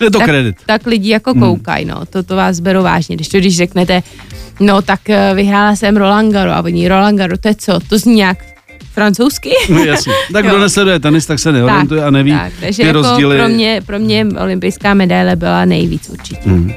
je 0.00 0.10
to 0.10 0.18
tak, 0.18 0.28
kredit. 0.28 0.56
tak 0.66 0.86
lidi 0.86 1.08
jako 1.08 1.34
mm. 1.34 1.40
koukají, 1.40 1.84
no, 1.84 2.06
to, 2.06 2.22
to 2.22 2.36
vás 2.36 2.60
berou 2.60 2.82
vážně, 2.82 3.16
když 3.16 3.28
to, 3.28 3.38
když 3.38 3.56
řeknete, 3.56 4.02
no 4.60 4.82
tak 4.82 5.10
eh, 5.10 5.32
vyhrála 5.34 5.76
jsem 5.76 5.96
Roland 5.96 6.32
Garo 6.32 6.50
a 6.50 6.64
oni 6.64 6.88
Roland 6.88 7.18
Garo, 7.18 7.38
to 7.38 7.48
je 7.48 7.54
co, 7.54 7.80
to 7.88 7.98
zní 7.98 8.14
nějak 8.14 8.49
francouzsky. 8.92 9.50
No 9.68 9.84
jasně. 9.84 10.12
Tak 10.32 10.44
kdo 10.46 10.58
nesleduje 10.58 11.00
tenis, 11.00 11.26
tak 11.26 11.38
se 11.38 11.52
neorientuje 11.52 12.04
a 12.04 12.10
neví 12.10 12.32
tak, 12.32 12.52
takže 12.60 12.82
ty 12.82 12.86
jako 12.86 13.02
rozdíly. 13.02 13.38
Pro 13.38 13.48
mě, 13.48 13.82
pro 13.86 13.98
mě 13.98 14.26
olympijská 14.40 14.94
medaile 14.94 15.36
byla 15.36 15.64
nejvíc 15.64 16.08
určitě. 16.08 16.50
Hmm. 16.50 16.72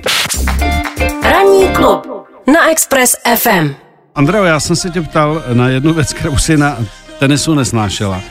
Ranní 1.23 1.67
klub 1.67 2.07
na 2.47 2.71
Express 2.71 3.15
FM. 3.35 3.73
Andreo, 4.15 4.43
já 4.43 4.59
jsem 4.59 4.75
se 4.75 4.89
tě 4.89 5.01
ptal 5.01 5.43
na 5.53 5.69
jednu 5.69 5.93
věc, 5.93 6.13
kterou 6.13 6.37
si 6.37 6.57
na 6.57 6.77
tenisu 7.19 7.55
nesnášela. 7.55 8.21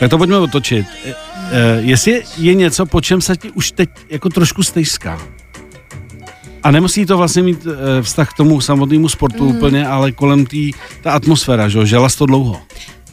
Tak 0.00 0.10
to 0.10 0.18
pojďme 0.18 0.38
otočit. 0.38 0.86
E, 1.04 1.14
e, 1.52 1.80
jestli 1.80 2.22
je 2.36 2.54
něco, 2.54 2.86
po 2.86 3.00
čem 3.00 3.20
se 3.20 3.36
ti 3.36 3.50
už 3.50 3.72
teď 3.72 3.90
jako 4.10 4.28
trošku 4.28 4.62
stejská? 4.62 5.18
A 6.62 6.70
nemusí 6.70 7.06
to 7.06 7.16
vlastně 7.16 7.42
mít 7.42 7.66
e, 7.66 8.02
vztah 8.02 8.30
k 8.30 8.36
tomu 8.36 8.60
samotnému 8.60 9.08
sportu 9.08 9.44
mm. 9.44 9.56
úplně, 9.56 9.86
ale 9.86 10.12
kolem 10.12 10.46
té 10.46 10.56
ta 11.02 11.12
atmosféra, 11.12 11.68
že 11.68 11.86
žela 11.86 12.08
to 12.18 12.26
dlouho. 12.26 12.60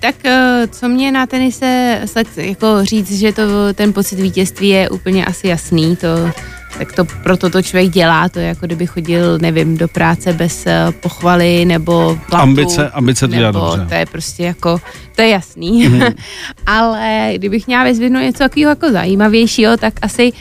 Tak 0.05 0.25
e, 0.25 0.67
co 0.71 0.89
mě 0.89 1.11
na 1.11 1.25
tenise 1.25 2.01
jako 2.37 2.85
říct, 2.85 3.19
že 3.19 3.33
to 3.33 3.41
ten 3.73 3.93
pocit 3.93 4.19
vítězství 4.19 4.69
je 4.69 4.89
úplně 4.89 5.25
asi 5.25 5.47
jasný, 5.47 5.95
to 5.95 6.07
tak 6.77 6.93
to 6.93 7.05
proto 7.05 7.49
to 7.49 7.61
člověk 7.61 7.89
dělá, 7.89 8.29
to 8.29 8.39
je 8.39 8.47
jako 8.47 8.65
kdyby 8.65 8.87
chodil, 8.87 9.37
nevím, 9.41 9.77
do 9.77 9.87
práce 9.87 10.33
bez 10.33 10.65
uh, 10.65 10.91
pochvaly 10.91 11.65
nebo 11.65 12.19
platu. 12.29 12.43
Ambice, 12.43 12.89
ambice 12.89 13.27
to 13.27 13.35
dělá 13.35 13.51
nebo 13.51 13.59
dobře. 13.59 13.85
to 13.85 13.93
je 13.93 14.05
prostě 14.05 14.43
jako, 14.43 14.77
to 15.15 15.21
je 15.21 15.29
jasný. 15.29 15.87
Mhm. 15.87 15.99
Mm. 15.99 16.13
Ale 16.65 17.31
kdybych 17.35 17.67
měla 17.67 17.83
vyzvednout 17.83 18.21
něco 18.21 18.37
takového 18.37 18.69
jako 18.69 18.91
zajímavějšího, 18.91 19.77
tak 19.77 19.93
asi 20.01 20.31
uh, 20.31 20.39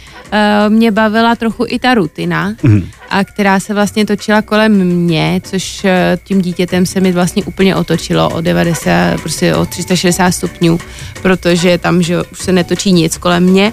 mě 0.68 0.90
bavila 0.90 1.36
trochu 1.36 1.64
i 1.68 1.78
ta 1.78 1.94
rutina, 1.94 2.54
mm. 2.62 2.88
a 3.10 3.24
která 3.24 3.60
se 3.60 3.74
vlastně 3.74 4.06
točila 4.06 4.42
kolem 4.42 4.72
mě, 4.84 5.40
což 5.44 5.84
uh, 5.84 5.90
tím 6.24 6.42
dítětem 6.42 6.86
se 6.86 7.00
mi 7.00 7.12
vlastně 7.12 7.44
úplně 7.44 7.76
otočilo 7.76 8.28
o 8.28 8.40
90, 8.40 9.20
prostě 9.20 9.54
o 9.54 9.66
360 9.66 10.30
stupňů, 10.30 10.78
protože 11.22 11.78
tam, 11.78 12.02
že 12.02 12.22
už 12.22 12.38
se 12.38 12.52
netočí 12.52 12.92
nic 12.92 13.16
kolem 13.16 13.42
mě, 13.42 13.72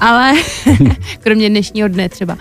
ale 0.00 0.32
kromě 1.20 1.50
dnešního 1.50 1.88
dne 1.88 2.08
třeba. 2.08 2.36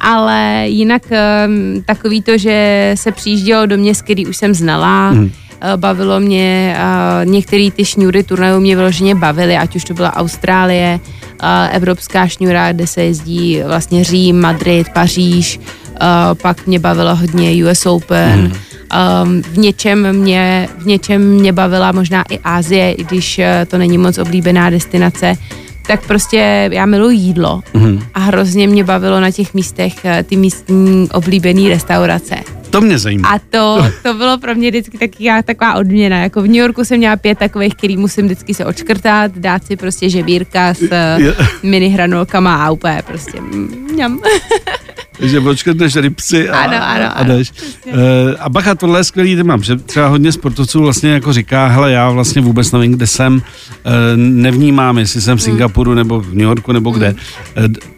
Ale 0.00 0.64
jinak 0.66 1.02
um, 1.10 1.82
takový 1.82 2.22
to, 2.22 2.38
že 2.38 2.92
se 2.94 3.12
přijíždělo 3.12 3.66
do 3.66 3.76
měst, 3.76 4.02
který 4.02 4.26
už 4.26 4.36
jsem 4.36 4.54
znala, 4.54 5.12
mm. 5.12 5.30
Bavilo 5.76 6.20
mě, 6.20 6.76
uh, 6.78 7.30
některé 7.30 7.68
ty 7.70 7.84
šňůry 7.84 8.22
turnajů 8.22 8.60
mě 8.60 8.76
vyloženě 8.76 9.14
bavily, 9.14 9.56
ať 9.56 9.76
už 9.76 9.84
to 9.84 9.94
byla 9.94 10.16
Austrálie, 10.16 11.00
uh, 11.02 11.48
evropská 11.72 12.28
šňůra, 12.28 12.72
kde 12.72 12.86
se 12.86 13.02
jezdí 13.02 13.60
vlastně 13.66 14.04
Řím, 14.04 14.40
Madrid, 14.40 14.88
Paříž, 14.88 15.60
pak 16.42 16.66
mě 16.66 16.78
bavilo 16.78 17.16
hodně 17.16 17.64
US 17.64 17.86
Open, 17.86 18.40
mm. 18.40 18.52
Um, 19.24 19.42
v, 19.42 19.58
něčem 19.58 20.12
mě, 20.12 20.68
v 20.78 20.86
něčem 20.86 21.30
mě 21.30 21.52
bavila 21.52 21.92
možná 21.92 22.24
i 22.30 22.38
Ázie, 22.38 22.92
i 22.92 23.04
když 23.04 23.40
to 23.66 23.78
není 23.78 23.98
moc 23.98 24.18
oblíbená 24.18 24.70
destinace, 24.70 25.34
tak 25.86 26.06
prostě 26.06 26.70
já 26.72 26.86
miluji 26.86 27.16
jídlo 27.16 27.60
mm. 27.74 28.02
a 28.14 28.20
hrozně 28.20 28.68
mě 28.68 28.84
bavilo 28.84 29.20
na 29.20 29.30
těch 29.30 29.54
místech 29.54 29.94
ty 30.24 30.36
místní 30.36 31.08
oblíbené 31.12 31.68
restaurace. 31.68 32.34
To 32.76 32.80
mě 32.80 32.98
zajímá. 32.98 33.28
A 33.28 33.38
to, 33.38 33.86
to 34.02 34.14
bylo 34.14 34.38
pro 34.38 34.54
mě 34.54 34.70
vždycky 34.70 34.98
taky, 34.98 35.28
taková 35.44 35.74
odměna. 35.74 36.22
Jako 36.22 36.42
v 36.42 36.46
New 36.46 36.56
Yorku 36.56 36.84
jsem 36.84 36.98
měla 36.98 37.16
pět 37.16 37.38
takových, 37.38 37.74
který 37.74 37.96
musím 37.96 38.24
vždycky 38.24 38.54
se 38.54 38.64
očkrtat, 38.64 39.32
dát 39.38 39.64
si 39.64 39.76
prostě 39.76 40.10
žebírka 40.10 40.74
s 40.74 40.82
uh, 40.82 41.46
mini 41.62 41.88
hranolkama 41.88 42.64
a 42.64 42.70
úplně 42.70 43.02
prostě 43.06 43.40
mňam. 43.40 44.20
že 45.20 45.40
očkrtneš 45.40 45.96
rybci 45.96 46.48
a, 46.48 46.58
ano, 46.58 46.76
ano, 46.82 47.18
a 47.18 47.22
jdeš. 47.22 47.52
Ano, 47.92 48.02
a 48.38 48.48
bacha, 48.48 48.74
tohle 48.74 49.00
je 49.00 49.04
skvělý 49.04 49.42
mám, 49.42 49.62
že 49.62 49.76
třeba 49.76 50.08
hodně 50.08 50.32
sportovců 50.32 50.80
vlastně 50.82 51.10
jako 51.10 51.32
říká, 51.32 51.66
hele, 51.66 51.92
já 51.92 52.10
vlastně 52.10 52.42
vůbec 52.42 52.72
nevím, 52.72 52.92
kde 52.92 53.06
jsem, 53.06 53.42
nevnímám, 54.16 54.98
jestli 54.98 55.20
jsem 55.20 55.38
v 55.38 55.42
Singapuru 55.42 55.94
nebo 55.94 56.20
v 56.20 56.28
New 56.28 56.46
Yorku 56.46 56.72
nebo 56.72 56.90
kde. 56.90 57.14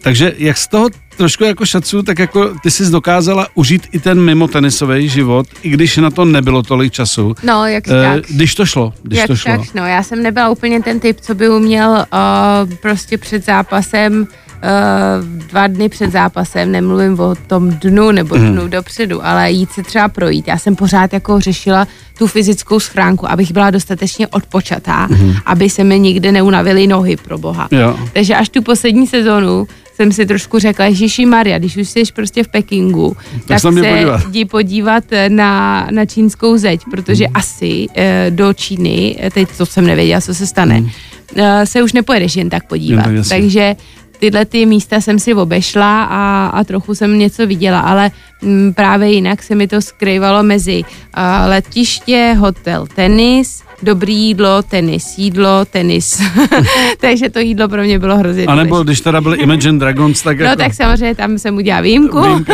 Takže 0.01 0.33
jak 0.37 0.57
z 0.57 0.67
toho 0.67 0.89
trošku 1.17 1.43
jako 1.43 1.65
šacu, 1.65 2.03
tak 2.03 2.19
jako 2.19 2.53
ty 2.63 2.71
jsi 2.71 2.91
dokázala 2.91 3.47
užít 3.53 3.87
i 3.91 3.99
ten 3.99 4.21
mimo 4.21 4.47
tenisový 4.47 5.09
život, 5.09 5.47
i 5.61 5.69
když 5.69 5.97
na 5.97 6.09
to 6.09 6.25
nebylo 6.25 6.63
tolik 6.63 6.93
času. 6.93 7.35
No, 7.43 7.67
jak 7.67 7.87
uh, 7.87 7.93
tak. 7.93 8.23
Když 8.29 8.55
to 8.55 8.65
šlo, 8.65 8.93
když 9.03 9.19
jak 9.19 9.27
to 9.27 9.35
šlo. 9.35 9.57
Tak, 9.57 9.73
no, 9.73 9.85
já 9.85 10.03
jsem 10.03 10.23
nebyla 10.23 10.49
úplně 10.49 10.83
ten 10.83 10.99
typ, 10.99 11.21
co 11.21 11.35
by 11.35 11.49
uměl 11.49 11.89
uh, 11.91 12.73
prostě 12.75 13.17
před 13.17 13.45
zápasem 13.45 14.27
Uh, 14.63 15.47
dva 15.47 15.67
dny 15.67 15.89
před 15.89 16.11
zápasem, 16.11 16.71
nemluvím 16.71 17.19
o 17.19 17.35
tom 17.47 17.69
dnu 17.69 18.11
nebo 18.11 18.37
dnu 18.37 18.63
mm. 18.63 18.69
dopředu, 18.69 19.25
ale 19.25 19.51
jít 19.51 19.71
si 19.71 19.83
třeba 19.83 20.07
projít. 20.07 20.47
Já 20.47 20.57
jsem 20.57 20.75
pořád 20.75 21.13
jako 21.13 21.39
řešila 21.39 21.87
tu 22.17 22.27
fyzickou 22.27 22.79
schránku, 22.79 23.31
abych 23.31 23.51
byla 23.51 23.69
dostatečně 23.71 24.27
odpočatá, 24.27 25.07
mm. 25.07 25.33
aby 25.45 25.69
se 25.69 25.83
mi 25.83 25.99
nikdy 25.99 26.31
neunavily 26.31 26.87
nohy 26.87 27.17
pro 27.17 27.37
boha. 27.37 27.67
Jo. 27.71 27.99
Takže 28.13 28.35
až 28.35 28.49
tu 28.49 28.61
poslední 28.61 29.07
sezonu 29.07 29.67
jsem 29.95 30.11
si 30.11 30.25
trošku 30.25 30.59
řekla, 30.59 30.85
Ježíši 30.85 31.25
Maria, 31.25 31.59
když 31.59 31.77
už 31.77 31.89
jsi 31.89 32.03
prostě 32.15 32.43
v 32.43 32.47
Pekingu, 32.47 33.17
tak, 33.33 33.47
tak 33.47 33.59
se 33.59 33.67
podívat. 33.71 34.21
jdi 34.27 34.45
podívat 34.45 35.03
na, 35.27 35.87
na 35.91 36.05
čínskou 36.05 36.57
zeď, 36.57 36.81
protože 36.91 37.27
mm. 37.27 37.33
asi 37.33 37.87
eh, 37.95 38.27
do 38.29 38.53
Číny, 38.53 39.17
teď 39.33 39.49
to 39.57 39.65
jsem 39.65 39.87
nevěděla, 39.87 40.21
co 40.21 40.33
se 40.33 40.47
stane, 40.47 40.81
mm. 40.81 40.89
eh, 41.35 41.65
se 41.65 41.83
už 41.83 41.93
nepojedeš 41.93 42.35
jen 42.35 42.49
tak 42.49 42.67
podívat. 42.67 43.05
Jen 43.07 43.23
tak 43.23 43.29
Takže 43.29 43.75
tyhle 44.19 44.45
ty 44.45 44.65
místa 44.65 45.01
jsem 45.01 45.19
si 45.19 45.33
obešla 45.33 46.03
a, 46.03 46.47
a 46.47 46.63
trochu 46.63 46.95
jsem 46.95 47.19
něco 47.19 47.47
viděla, 47.47 47.79
ale 47.79 48.11
m, 48.43 48.73
právě 48.73 49.11
jinak 49.11 49.43
se 49.43 49.55
mi 49.55 49.67
to 49.67 49.81
skrývalo 49.81 50.43
mezi 50.43 50.83
a, 51.13 51.45
letiště, 51.45 52.35
hotel, 52.39 52.87
tenis, 52.95 53.63
dobrý 53.83 54.15
jídlo, 54.15 54.61
tenis, 54.61 55.17
jídlo, 55.17 55.65
tenis. 55.65 56.21
Takže 56.99 57.29
to 57.29 57.39
jídlo 57.39 57.69
pro 57.69 57.83
mě 57.83 57.99
bylo 57.99 58.17
hrozně 58.17 58.45
A 58.45 58.55
nebo 58.55 58.83
když 58.83 59.01
teda 59.01 59.21
byly 59.21 59.37
Imagine 59.37 59.79
Dragons, 59.79 60.21
tak 60.21 60.39
No 60.39 60.45
jako... 60.45 60.57
tak 60.57 60.73
samozřejmě 60.73 61.15
tam 61.15 61.37
jsem 61.37 61.55
udělala 61.55 61.81
výjimku. 61.81 62.21
Výjimka, 62.21 62.53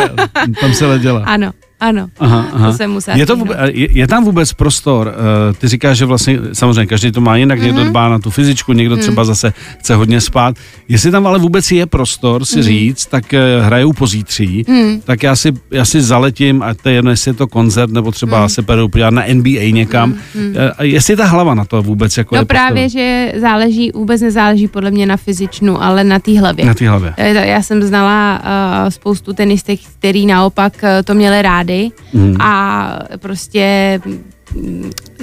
tam 0.60 0.72
se 0.74 0.86
leděla. 0.86 1.22
ano. 1.26 1.52
Ano, 1.80 2.06
aha, 2.18 2.46
aha. 2.52 2.70
to 2.70 2.76
jsem 2.76 2.90
musela 2.90 3.16
je, 3.16 3.26
to 3.26 3.36
vůbec, 3.36 3.56
je, 3.66 3.88
je 3.92 4.06
tam 4.06 4.24
vůbec 4.24 4.52
prostor, 4.52 5.06
uh, 5.06 5.56
ty 5.56 5.68
říkáš, 5.68 5.98
že 5.98 6.04
vlastně, 6.04 6.38
samozřejmě 6.52 6.86
každý 6.86 7.12
to 7.12 7.20
má 7.20 7.36
jinak, 7.36 7.58
mm-hmm. 7.58 7.62
někdo 7.62 7.84
dbá 7.84 8.08
na 8.08 8.18
tu 8.18 8.30
fyzičku, 8.30 8.72
někdo 8.72 8.96
mm. 8.96 9.02
třeba 9.02 9.24
zase 9.24 9.52
chce 9.78 9.94
hodně 9.94 10.20
spát. 10.20 10.56
Jestli 10.88 11.10
tam 11.10 11.26
ale 11.26 11.38
vůbec 11.38 11.70
je 11.70 11.86
prostor 11.86 12.44
si 12.44 12.56
mm. 12.56 12.62
říct, 12.62 13.06
tak 13.06 13.24
uh, 13.32 13.66
hrajou 13.66 13.92
pozítří, 13.92 14.64
mm. 14.68 15.00
tak 15.04 15.22
já 15.22 15.36
si, 15.36 15.52
já 15.70 15.84
si 15.84 16.02
zaletím, 16.02 16.62
a 16.62 16.74
to 16.74 16.88
je 16.88 16.94
jedno, 16.94 17.10
jestli 17.10 17.28
je 17.28 17.34
to 17.34 17.46
koncert, 17.46 17.92
nebo 17.92 18.12
třeba 18.12 18.42
mm. 18.42 18.48
se 18.48 18.62
peru 18.62 18.88
podívat 18.88 19.10
na 19.10 19.24
NBA 19.32 19.70
někam. 19.70 20.14
Mm. 20.34 20.46
Uh, 20.46 20.54
jestli 20.80 21.16
ta 21.16 21.24
hlava 21.24 21.54
na 21.54 21.64
to 21.64 21.82
vůbec 21.82 22.16
jako 22.16 22.34
No 22.34 22.40
je 22.40 22.44
právě, 22.44 22.82
prostor? 22.82 23.00
že 23.00 23.32
záleží, 23.40 23.90
vůbec 23.94 24.20
nezáleží 24.20 24.68
podle 24.68 24.90
mě 24.90 25.06
na 25.06 25.16
fyzičnu, 25.16 25.82
ale 25.82 26.04
na 26.04 26.18
té 26.18 26.40
hlavě. 26.40 26.64
Na 26.64 26.74
té 26.74 26.88
hlavě. 26.88 27.14
Já 27.44 27.62
jsem 27.62 27.82
znala 27.82 28.42
uh, 28.84 28.90
spoustu 28.90 29.32
tenistek, 29.32 29.80
který 29.98 30.26
naopak 30.26 30.72
uh, 30.82 30.88
to 31.04 31.14
měli 31.14 31.42
rády 31.66 31.90
mm. 32.12 32.40
a 32.40 32.98
prostě 33.18 34.00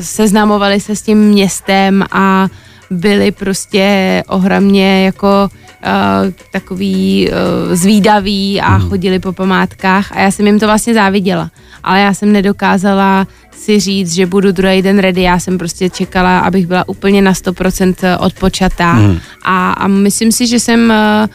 seznamovali 0.01 0.79
se 0.79 0.95
s 0.95 1.01
tím 1.01 1.17
městem 1.17 2.03
a 2.11 2.47
byli 2.91 3.31
prostě 3.31 4.23
ohromně 4.27 5.05
jako 5.05 5.49
uh, 5.49 6.31
takový 6.51 7.29
uh, 7.29 7.75
zvídaví 7.75 8.61
a 8.61 8.77
mm. 8.77 8.89
chodili 8.89 9.19
po 9.19 9.33
památkách 9.33 10.11
a 10.11 10.19
já 10.19 10.31
jsem 10.31 10.47
jim 10.47 10.59
to 10.59 10.65
vlastně 10.65 10.93
záviděla. 10.93 11.51
Ale 11.83 12.01
já 12.01 12.13
jsem 12.13 12.31
nedokázala 12.31 13.27
si 13.51 13.79
říct, 13.79 14.13
že 14.13 14.25
budu 14.25 14.51
druhý 14.51 14.81
den 14.81 14.99
ready, 14.99 15.21
já 15.21 15.39
jsem 15.39 15.57
prostě 15.57 15.89
čekala, 15.89 16.39
abych 16.39 16.67
byla 16.67 16.89
úplně 16.89 17.21
na 17.21 17.33
100% 17.33 18.17
odpočatá 18.19 18.93
mm. 18.93 19.17
a, 19.43 19.71
a 19.71 19.87
myslím 19.87 20.31
si, 20.31 20.47
že 20.47 20.59
jsem 20.59 20.89
uh, 20.89 21.29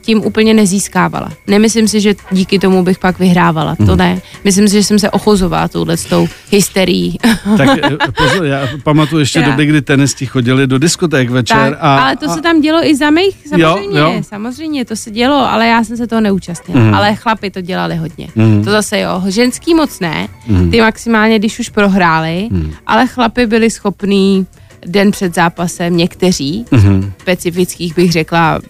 tím 0.00 0.24
úplně 0.24 0.54
nezískávala. 0.54 1.32
Nemyslím 1.46 1.88
si, 1.88 2.00
že 2.00 2.14
díky 2.30 2.58
tomu 2.58 2.82
bych 2.82 2.98
pak 2.98 3.18
vyhrávala, 3.18 3.76
to 3.86 3.96
ne. 3.96 4.20
Myslím 4.44 4.68
si, 4.68 4.74
že 4.74 4.84
jsem 4.84 4.98
se 4.98 5.10
ochozovala 5.10 5.68
touhle 5.68 5.96
s 5.96 6.04
tou 6.04 6.28
hysterií. 6.50 7.18
Tak 7.56 7.68
pozor, 8.16 8.44
já 8.46 8.68
pamatuju 8.82 9.20
ještě 9.20 9.42
doby, 9.42 9.66
kdy 9.66 9.82
tenisti 9.82 10.26
chodili 10.26 10.66
do 10.66 10.78
diskoték 10.78 11.30
večer. 11.30 11.70
Tak, 11.70 11.78
a, 11.80 11.98
ale 11.98 12.16
to 12.16 12.30
a... 12.30 12.34
se 12.34 12.42
tam 12.42 12.60
dělo 12.60 12.86
i 12.86 12.96
za 12.96 13.10
mých, 13.10 13.36
samozřejmě, 13.48 14.00
jo, 14.00 14.12
jo. 14.12 14.22
samozřejmě, 14.22 14.84
to 14.84 14.96
se 14.96 15.10
dělo, 15.10 15.50
ale 15.50 15.66
já 15.66 15.84
jsem 15.84 15.96
se 15.96 16.06
toho 16.06 16.20
neúčastnila. 16.20 16.80
Mm. 16.80 16.94
Ale 16.94 17.14
chlapi 17.14 17.50
to 17.50 17.60
dělali 17.60 17.96
hodně. 17.96 18.28
Mm. 18.34 18.64
To 18.64 18.70
zase 18.70 19.00
jo, 19.00 19.22
ženský 19.28 19.74
moc 19.74 20.00
ne, 20.00 20.28
mm. 20.46 20.70
ty 20.70 20.80
maximálně, 20.80 21.38
když 21.38 21.58
už 21.58 21.68
prohráli, 21.68 22.48
mm. 22.50 22.72
ale 22.86 23.06
chlapi 23.06 23.46
byli 23.46 23.70
schopní 23.70 24.46
den 24.86 25.10
před 25.10 25.34
zápasem, 25.34 25.96
někteří, 25.96 26.64
mm-hmm. 26.70 27.12
specifických 27.20 27.94
bych 27.94 28.12
řekla, 28.12 28.60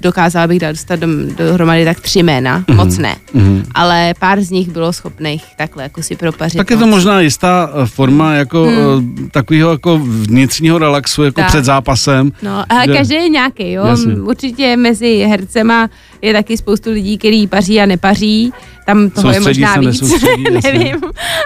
dokázala 0.00 0.46
bych 0.46 0.58
dostat 0.58 1.00
do, 1.00 1.08
dohromady 1.36 1.84
tak 1.84 2.00
tři 2.00 2.22
jména, 2.22 2.60
mm-hmm. 2.60 2.74
moc 2.74 2.98
ne, 2.98 3.16
mm-hmm. 3.34 3.62
ale 3.74 4.14
pár 4.18 4.40
z 4.40 4.50
nich 4.50 4.70
bylo 4.70 4.92
schopných 4.92 5.44
takhle 5.58 5.82
jako 5.82 6.02
si 6.02 6.16
propařit. 6.16 6.58
Tak 6.58 6.70
je 6.70 6.76
to 6.76 6.86
možná 6.86 7.20
jistá 7.20 7.70
forma 7.84 8.34
jako 8.34 8.64
mm. 8.64 9.28
takového 9.32 9.70
jako 9.70 9.98
vnitřního 9.98 10.78
relaxu 10.78 11.22
jako 11.22 11.40
tak. 11.40 11.48
před 11.48 11.64
zápasem. 11.64 12.32
No, 12.42 12.64
ale 12.68 12.84
že... 12.86 12.92
každý 12.92 13.14
je 13.14 13.28
nějaký, 13.28 13.72
jo. 13.72 13.86
Jasně. 13.86 14.14
Určitě 14.14 14.76
mezi 14.76 15.24
hercema 15.28 15.88
je 16.22 16.32
taky 16.32 16.56
spoustu 16.56 16.90
lidí, 16.90 17.18
který 17.18 17.46
paří 17.46 17.80
a 17.80 17.86
nepaří. 17.86 18.52
Tam 18.86 19.10
toho 19.10 19.34
soustředí 19.34 19.60
je 19.60 19.66
možná 19.66 19.90
víc, 19.90 20.24
nevím. 20.64 20.96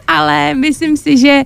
Ale 0.07 0.55
myslím 0.55 0.97
si, 0.97 1.19
že 1.19 1.43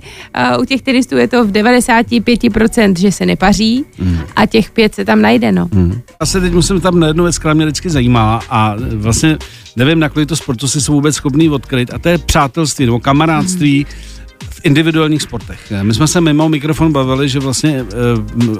uh, 0.55 0.61
u 0.61 0.65
těch 0.65 0.81
tenistů 0.81 1.17
je 1.17 1.27
to 1.27 1.45
v 1.45 1.51
95%, 1.51 2.93
že 2.97 3.11
se 3.11 3.25
nepaří 3.25 3.85
mm. 3.99 4.19
a 4.35 4.45
těch 4.45 4.71
pět 4.71 4.95
se 4.95 5.05
tam 5.05 5.21
najde, 5.21 5.51
no. 5.51 5.69
Mm. 5.71 6.01
Já 6.19 6.25
se 6.25 6.41
teď 6.41 6.53
musím 6.53 6.81
tam 6.81 6.99
na 6.99 7.07
jednu 7.07 7.23
věc, 7.23 7.39
která 7.39 7.53
mě 7.53 7.65
vždycky 7.65 7.89
zajímá 7.89 8.39
a 8.49 8.75
vlastně 8.93 9.37
nevím, 9.75 9.99
na 9.99 10.09
kolik 10.09 10.29
to 10.29 10.35
sportu 10.35 10.67
si 10.67 10.81
jsou 10.81 10.93
vůbec 10.93 11.15
schopný 11.15 11.49
odkryt 11.49 11.93
a 11.93 11.99
to 11.99 12.09
je 12.09 12.17
přátelství 12.17 12.85
nebo 12.85 12.99
kamarádství 12.99 13.85
mm 13.89 14.12
individuálních 14.63 15.21
sportech. 15.21 15.73
My 15.81 15.93
jsme 15.93 16.07
se 16.07 16.21
mimo 16.21 16.49
mikrofon 16.49 16.91
bavili, 16.91 17.29
že 17.29 17.39
vlastně 17.39 17.79
e, 17.79 17.85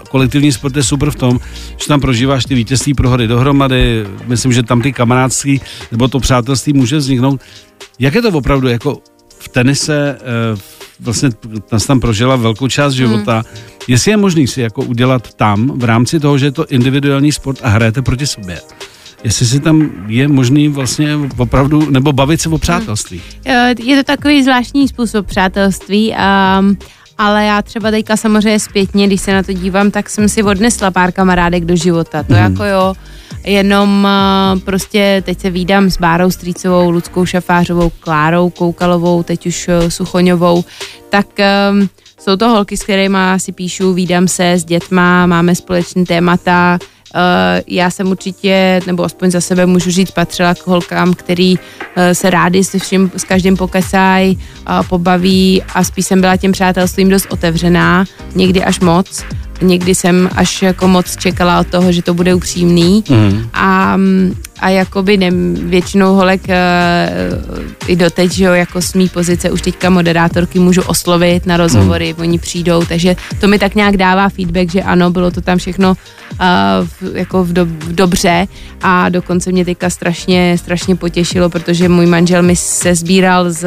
kolektivní 0.09 0.51
sport 0.51 0.75
je 0.75 0.83
super 0.83 1.11
v 1.11 1.15
tom, 1.15 1.39
že 1.77 1.87
tam 1.87 2.01
prožíváš 2.01 2.45
ty 2.45 2.55
vítězství 2.55 2.93
prohody 2.93 3.27
dohromady, 3.27 4.05
myslím, 4.25 4.53
že 4.53 4.63
tam 4.63 4.81
ty 4.81 4.93
kamarádství 4.93 5.61
nebo 5.91 6.07
to 6.07 6.19
přátelství 6.19 6.73
může 6.73 6.97
vzniknout. 6.97 7.41
Jak 7.99 8.15
je 8.15 8.21
to 8.21 8.29
opravdu 8.29 8.67
jako 8.67 9.01
v 9.39 9.47
tenise, 9.49 10.17
e, 10.21 10.59
vlastně 10.99 11.29
nás 11.71 11.85
tam 11.85 11.99
prožila 11.99 12.35
velkou 12.35 12.67
část 12.67 12.93
života, 12.93 13.33
hmm. 13.33 13.61
jestli 13.87 14.11
je 14.11 14.17
možný 14.17 14.47
si 14.47 14.61
jako 14.61 14.81
udělat 14.83 15.33
tam 15.33 15.79
v 15.79 15.83
rámci 15.83 16.19
toho, 16.19 16.37
že 16.37 16.45
je 16.45 16.51
to 16.51 16.65
individuální 16.65 17.31
sport 17.31 17.59
a 17.63 17.69
hrajete 17.69 18.01
proti 18.01 18.27
sobě 18.27 18.61
jestli 19.23 19.45
si 19.45 19.59
tam 19.59 19.89
je 20.07 20.27
možný 20.27 20.67
vlastně 20.69 21.09
opravdu, 21.38 21.89
nebo 21.91 22.13
bavit 22.13 22.41
se 22.41 22.49
o 22.49 22.57
přátelství. 22.57 23.21
Eh, 23.45 23.73
Je 23.83 23.97
to 23.97 24.03
takový 24.03 24.43
zvláštní 24.43 24.88
způsob 24.88 25.27
přátelství, 25.27 26.12
um, 26.59 26.77
ale 27.17 27.45
já 27.45 27.62
třeba 27.62 27.91
teďka 27.91 28.17
samozřejmě 28.17 28.59
zpětně, 28.59 29.07
když 29.07 29.21
se 29.21 29.33
na 29.33 29.43
to 29.43 29.53
dívám, 29.53 29.91
tak 29.91 30.09
jsem 30.09 30.29
si 30.29 30.43
odnesla 30.43 30.91
pár 30.91 31.12
kamarádek 31.12 31.65
do 31.65 31.75
života. 31.75 32.23
To 32.23 32.33
Mhm. 32.33 32.41
jako 32.43 32.63
jo, 32.63 32.93
jenom 33.45 34.07
uh, 34.55 34.59
prostě 34.59 35.21
teď 35.25 35.39
se 35.39 35.49
vídám 35.49 35.89
s 35.89 35.97
Bárou 35.97 36.31
Střícovou, 36.31 36.91
Ludskou 36.91 37.25
Šafářovou, 37.25 37.91
Klárou 37.99 38.49
Koukalovou, 38.49 39.23
teď 39.23 39.45
už 39.47 39.67
uh, 39.83 39.89
Suchoňovou, 39.89 40.63
tak 41.09 41.27
um, 41.71 41.89
jsou 42.19 42.36
to 42.36 42.49
holky, 42.49 42.77
s 42.77 42.83
kterými 42.83 43.17
si 43.38 43.51
píšu, 43.51 43.93
vídám 43.93 44.27
se 44.27 44.51
s 44.51 44.65
dětma, 44.65 45.25
máme 45.25 45.55
společné 45.55 46.05
témata, 46.05 46.79
já 47.67 47.89
jsem 47.91 48.08
určitě, 48.12 48.82
nebo 48.88 49.04
aspoň 49.04 49.32
za 49.32 49.41
sebe 49.41 49.65
můžu 49.65 49.91
říct, 49.91 50.12
patřila 50.12 50.56
k 50.56 50.67
holkám, 50.67 51.13
který 51.13 51.56
uh, 51.58 51.60
se 52.13 52.30
rádi 52.30 52.63
se 52.63 52.80
vším, 52.80 53.12
s 53.17 53.23
každým 53.23 53.58
pokesají, 53.58 54.39
pobaví 54.89 55.63
a 55.73 55.84
spíš 55.84 56.06
jsem 56.06 56.21
byla 56.21 56.38
těm 56.38 56.52
přátelstvím 56.52 57.10
dost 57.10 57.28
otevřená, 57.30 58.06
někdy 58.36 58.63
až 58.63 58.80
moc. 58.80 59.23
Někdy 59.62 59.95
jsem 59.95 60.30
až 60.36 60.62
jako 60.62 60.88
moc 60.88 61.17
čekala 61.17 61.60
od 61.60 61.67
toho, 61.67 61.91
že 61.91 62.02
to 62.02 62.13
bude 62.13 62.34
upřímný 62.36 63.04
Mhm. 63.10 63.49
a, 63.54 63.97
a 64.63 64.69
jakoby 64.69 65.17
ne, 65.17 65.32
většinou 65.69 66.15
holek 66.15 66.41
uh, 66.47 67.60
i 67.88 67.95
doteď, 67.95 68.32
že 68.32 68.45
jo, 68.45 68.54
jako 68.54 68.82
z 68.82 68.93
mý 68.93 69.10
pozice 69.10 69.52
už 69.52 69.62
teďka 69.62 69.89
moderátorky 69.89 70.60
můžu 70.60 70.82
oslovit 70.82 71.45
na 71.45 71.58
rozhovory, 71.58 72.15
oni 72.19 72.39
přijdou, 72.39 72.86
takže 72.86 73.15
to 73.39 73.47
mi 73.47 73.60
tak 73.60 73.76
nějak 73.76 73.97
dává 73.97 74.30
feedback, 74.30 74.71
že 74.71 74.82
ano, 74.84 75.12
bylo 75.12 75.32
to 75.32 75.41
tam 75.41 75.58
všechno 75.58 75.89
uh, 75.89 75.97
v, 77.02 77.15
jako 77.15 77.43
v, 77.43 77.54
do, 77.54 77.65
v 77.65 77.95
dobře. 77.95 78.47
A 78.82 79.10
dokonce 79.10 79.52
mě 79.52 79.65
teďka 79.65 79.89
strašně, 79.89 80.56
strašně 80.58 80.95
potěšilo, 80.95 81.49
protože 81.49 81.89
můj 81.89 82.06
manžel 82.06 82.41
mi 82.43 82.56
se 82.56 82.95
sbíral 82.95 83.52
z, 83.52 83.65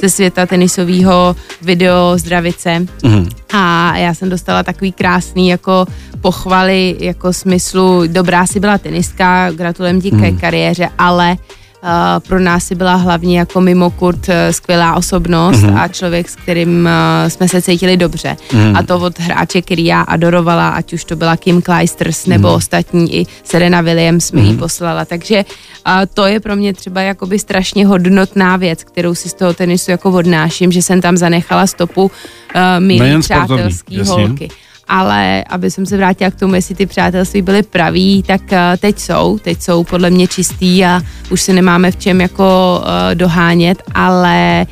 ze 0.00 0.08
světa 0.10 0.46
tenisového 0.46 1.36
video 1.62 2.18
zdravice 2.18 2.86
Mhm. 3.04 3.28
a 3.52 3.96
já 3.96 4.14
jsem 4.14 4.28
dostala 4.30 4.62
takový 4.62 4.92
krásný 4.92 5.48
jako 5.48 5.86
pochvaly, 6.20 6.96
jako 7.00 7.32
smyslu, 7.32 8.02
dobrá 8.06 8.46
si 8.46 8.60
byla 8.60 8.78
tenistka, 8.78 9.50
gratulujem 9.50 10.00
ti 10.00 10.10
ke 10.22 10.40
kariéře, 10.40 10.88
ale 10.98 11.36
uh, 11.82 11.88
pro 12.28 12.40
nás 12.40 12.64
si 12.64 12.74
byla 12.74 12.94
hlavně 12.94 13.38
jako 13.38 13.60
mimo 13.60 13.90
kurt 13.90 14.28
uh, 14.28 14.34
skvělá 14.50 14.94
osobnost 14.94 15.64
a 15.76 15.88
člověk, 15.88 16.28
s 16.28 16.36
kterým 16.36 16.88
uh, 16.88 17.28
jsme 17.28 17.48
se 17.48 17.62
cítili 17.62 17.96
dobře. 17.96 18.36
A 18.74 18.82
to 18.82 18.98
od 18.98 19.18
hráče, 19.18 19.62
který 19.62 19.84
já 19.84 20.00
adorovala, 20.00 20.68
ať 20.68 20.92
už 20.92 21.04
to 21.04 21.16
byla 21.16 21.36
Kim 21.36 21.62
Clijsters 21.62 22.26
nebo 22.26 22.52
ostatní, 22.54 23.16
i 23.16 23.26
Serena 23.44 23.80
Williams 23.80 24.32
mi 24.32 24.40
ji 24.40 24.56
poslala. 24.56 25.04
Takže 25.04 25.44
uh, 25.86 25.92
to 26.14 26.26
je 26.26 26.40
pro 26.40 26.56
mě 26.56 26.72
třeba 26.72 27.00
jakoby 27.00 27.38
strašně 27.38 27.86
hodnotná 27.86 28.56
věc, 28.56 28.84
kterou 28.84 29.14
si 29.14 29.28
z 29.28 29.34
toho 29.34 29.54
tenisu 29.54 29.90
jako 29.90 30.10
odnáším, 30.10 30.72
že 30.72 30.82
jsem 30.82 31.00
tam 31.00 31.16
zanechala 31.16 31.66
stopu 31.66 32.02
uh, 32.02 32.10
sportovní, 32.10 33.20
přátelský 33.20 33.96
jasně. 33.96 34.48
Ale 34.94 35.44
aby 35.48 35.70
jsem 35.70 35.86
se 35.86 35.96
vrátila 35.96 36.30
k 36.30 36.34
tomu, 36.34 36.54
jestli 36.54 36.74
ty 36.74 36.86
přátelství 36.86 37.42
byly 37.42 37.62
praví, 37.62 38.22
tak 38.22 38.40
uh, 38.42 38.58
teď 38.78 38.98
jsou, 38.98 39.38
teď 39.38 39.62
jsou 39.62 39.84
podle 39.84 40.10
mě 40.10 40.26
čistý 40.26 40.84
a 40.84 41.00
už 41.30 41.40
se 41.40 41.52
nemáme 41.52 41.90
v 41.90 41.96
čem 41.96 42.20
jako 42.20 42.80
uh, 42.80 43.14
dohánět, 43.14 43.82
ale 43.94 44.66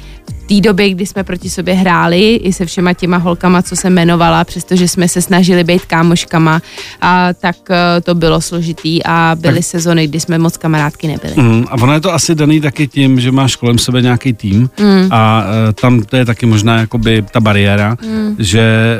té 0.50 0.60
době, 0.60 0.90
kdy 0.90 1.06
jsme 1.06 1.24
proti 1.24 1.50
sobě 1.50 1.74
hráli 1.74 2.34
i 2.34 2.52
se 2.52 2.66
všema 2.66 2.92
těma 2.92 3.16
holkama, 3.16 3.62
co 3.62 3.76
jsem 3.76 3.92
jmenovala, 3.92 4.44
přestože 4.44 4.88
jsme 4.88 5.08
se 5.08 5.22
snažili 5.22 5.64
být 5.64 5.84
kámoškama, 5.84 6.60
a, 7.00 7.28
tak 7.34 7.56
uh, 7.70 7.76
to 8.02 8.14
bylo 8.14 8.40
složitý 8.40 9.04
a 9.04 9.36
byly 9.40 9.54
tak. 9.54 9.64
sezony, 9.64 10.06
kdy 10.06 10.20
jsme 10.20 10.38
moc 10.38 10.56
kamarádky 10.56 11.08
nebyly. 11.08 11.34
Mm, 11.36 11.64
a 11.70 11.74
ono 11.74 11.92
je 11.92 12.00
to 12.00 12.14
asi 12.14 12.34
daný 12.34 12.60
taky 12.60 12.88
tím, 12.88 13.20
že 13.20 13.32
máš 13.32 13.56
kolem 13.56 13.78
sebe 13.78 14.02
nějaký 14.02 14.32
tým 14.32 14.70
Mm. 14.80 15.08
a 15.10 15.44
e, 15.68 15.72
tam 15.72 16.02
to 16.02 16.16
je 16.16 16.24
taky 16.24 16.46
možná 16.46 16.78
jakoby 16.78 17.24
ta 17.32 17.40
bariéra, 17.40 17.96
že 18.38 18.60
e, 18.60 18.98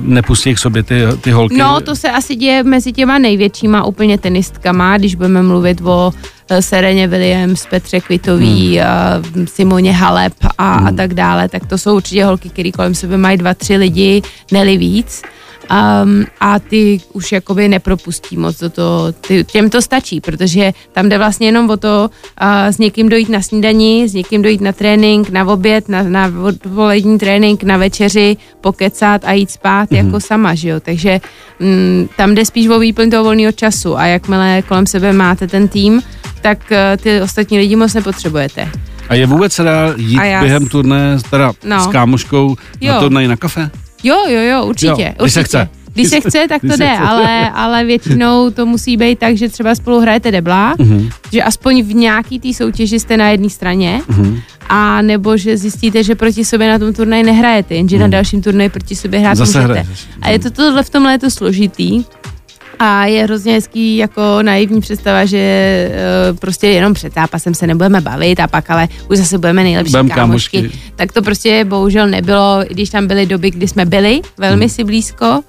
nepustí 0.00 0.54
k 0.54 0.58
sobě 0.58 0.82
ty, 0.82 0.94
ty 1.20 1.30
holky. 1.30 1.56
No, 1.56 1.80
to 1.80 1.96
se 1.96 2.10
asi 2.10 2.36
děje 2.36 2.62
mezi 2.62 2.92
těma 2.92 3.18
největšíma 3.18 3.84
úplně 3.84 4.18
tenistkama, 4.18 4.98
když 4.98 5.14
budeme 5.14 5.42
mluvit 5.42 5.80
o 5.84 6.12
Sereně 6.60 7.08
Williams, 7.08 7.66
Petře 7.66 8.00
Kvitový, 8.00 8.80
hmm. 9.34 9.46
Simoně 9.46 9.92
Halep 9.92 10.32
a, 10.58 10.74
a 10.74 10.92
tak 10.92 11.14
dále, 11.14 11.48
tak 11.48 11.66
to 11.66 11.78
jsou 11.78 11.96
určitě 11.96 12.24
holky, 12.24 12.48
které 12.48 12.70
kolem 12.70 12.94
sebe 12.94 13.16
mají 13.16 13.36
dva, 13.36 13.54
tři 13.54 13.76
lidi, 13.76 14.22
neli 14.52 14.76
víc. 14.76 15.22
Um, 15.70 16.24
a 16.40 16.58
ty 16.58 17.00
už 17.12 17.32
jakoby 17.32 17.68
nepropustí 17.68 18.36
moc 18.36 18.60
do 18.60 18.70
toho, 18.70 19.12
ty, 19.12 19.44
těm 19.44 19.70
to 19.70 19.82
stačí, 19.82 20.20
protože 20.20 20.72
tam 20.92 21.08
jde 21.08 21.18
vlastně 21.18 21.48
jenom 21.48 21.70
o 21.70 21.76
to 21.76 22.10
uh, 22.42 22.48
s 22.66 22.78
někým 22.78 23.08
dojít 23.08 23.28
na 23.28 23.42
snídani, 23.42 24.08
s 24.08 24.14
někým 24.14 24.42
dojít 24.42 24.60
na 24.60 24.72
trénink, 24.72 25.30
na 25.30 25.44
oběd, 25.48 25.88
na, 25.88 26.02
na 26.02 26.32
odpolední 26.44 27.18
trénink, 27.18 27.62
na 27.62 27.76
večeři, 27.76 28.36
pokecat 28.60 29.24
a 29.24 29.32
jít 29.32 29.50
spát 29.50 29.90
mm-hmm. 29.90 30.06
jako 30.06 30.20
sama, 30.20 30.54
že 30.54 30.68
jo, 30.68 30.80
takže 30.80 31.20
mm, 31.60 32.08
tam 32.16 32.34
jde 32.34 32.44
spíš 32.44 32.68
o 32.68 32.78
výplň 32.78 33.10
toho 33.10 33.24
volného 33.24 33.52
času 33.52 33.98
a 33.98 34.06
jakmile 34.06 34.62
kolem 34.62 34.86
sebe 34.86 35.12
máte 35.12 35.46
ten 35.48 35.68
tým, 35.68 36.02
tak 36.42 36.58
uh, 36.70 36.76
ty 37.02 37.20
ostatní 37.20 37.58
lidi 37.58 37.76
moc 37.76 37.94
nepotřebujete. 37.94 38.70
A 39.08 39.14
je 39.14 39.26
vůbec 39.26 39.56
dá 39.56 39.94
jít 39.96 40.18
A 40.18 40.24
já 40.24 40.40
během 40.42 40.66
turné 40.66 41.18
teda 41.30 41.52
No. 41.64 41.80
s 41.80 41.86
kámoškou 41.86 42.48
na 42.48 42.94
Jo. 42.94 43.00
turnaj 43.00 43.28
na 43.28 43.36
kafe? 43.36 43.70
Jo, 44.06 44.16
jo, 44.28 44.40
jo, 44.42 44.66
určitě. 44.66 45.02
Jo, 45.18 45.24
když 45.24 45.32
se 45.32 45.40
určitě. 45.40 45.44
chce. 45.44 45.68
Když 45.94 46.08
se 46.08 46.20
chce, 46.20 46.46
tak 46.48 46.60
to 46.60 46.66
jde, 46.66 46.74
chce. 46.74 46.98
ale, 46.98 47.50
ale 47.50 47.84
většinou 47.84 48.50
to 48.50 48.66
musí 48.66 48.96
být 48.96 49.18
tak, 49.18 49.36
že 49.36 49.48
třeba 49.48 49.74
spolu 49.74 50.00
hrajete 50.00 50.30
debla, 50.32 50.74
Mhm. 50.78 51.08
že 51.32 51.42
aspoň 51.42 51.82
v 51.82 51.94
nějaký 51.94 52.40
té 52.40 52.54
soutěži 52.54 53.00
jste 53.00 53.16
na 53.16 53.28
jedné 53.28 53.50
straně, 53.50 54.00
Mhm. 54.08 54.40
a 54.68 55.02
nebo 55.02 55.36
že 55.36 55.56
zjistíte, 55.56 56.04
že 56.04 56.14
proti 56.14 56.44
sobě 56.44 56.68
na 56.68 56.78
tom 56.78 56.92
turnaji 56.92 57.22
nehrajete, 57.22 57.74
jenže 57.74 57.98
na 57.98 58.08
dalším 58.08 58.42
turnaji 58.42 58.70
proti 58.70 58.96
sobě 58.96 59.20
hrát 59.20 59.34
Zase 59.36 59.58
můžete. 59.58 59.80
hraješ. 59.80 60.06
A 60.22 60.30
je 60.30 60.38
to 60.38 60.50
tohle 60.50 60.82
v 60.82 60.90
tomhle 60.90 61.12
je 61.12 61.18
to 61.18 61.30
složitý. 61.30 62.04
A 62.78 63.04
je 63.06 63.22
hrozně 63.22 63.52
hezký 63.52 63.96
jako 63.96 64.38
naivní 64.42 64.80
představa, 64.80 65.24
že 65.24 65.88
uh, 66.30 66.36
prostě 66.38 66.66
jenom 66.66 66.94
před 66.94 67.14
zápasem 67.14 67.54
se 67.54 67.66
nebudeme 67.66 68.00
bavit 68.00 68.40
a 68.40 68.46
pak 68.46 68.70
ale 68.70 68.88
už 69.10 69.18
zase 69.18 69.38
budeme 69.38 69.62
nejlepší 69.62 69.90
Budem 69.92 70.08
kámošky. 70.08 70.56
kámošky. 70.62 70.78
Tak 70.96 71.12
to 71.12 71.22
prostě 71.22 71.64
bohužel 71.64 72.08
nebylo, 72.08 72.64
i 72.70 72.74
když 72.74 72.90
tam 72.90 73.06
byly 73.06 73.26
doby, 73.26 73.50
kdy 73.50 73.68
jsme 73.68 73.84
byli 73.84 74.20
velmi 74.38 74.64
Hmm. 74.64 74.68
si 74.68 74.84
blízko, 74.84 75.40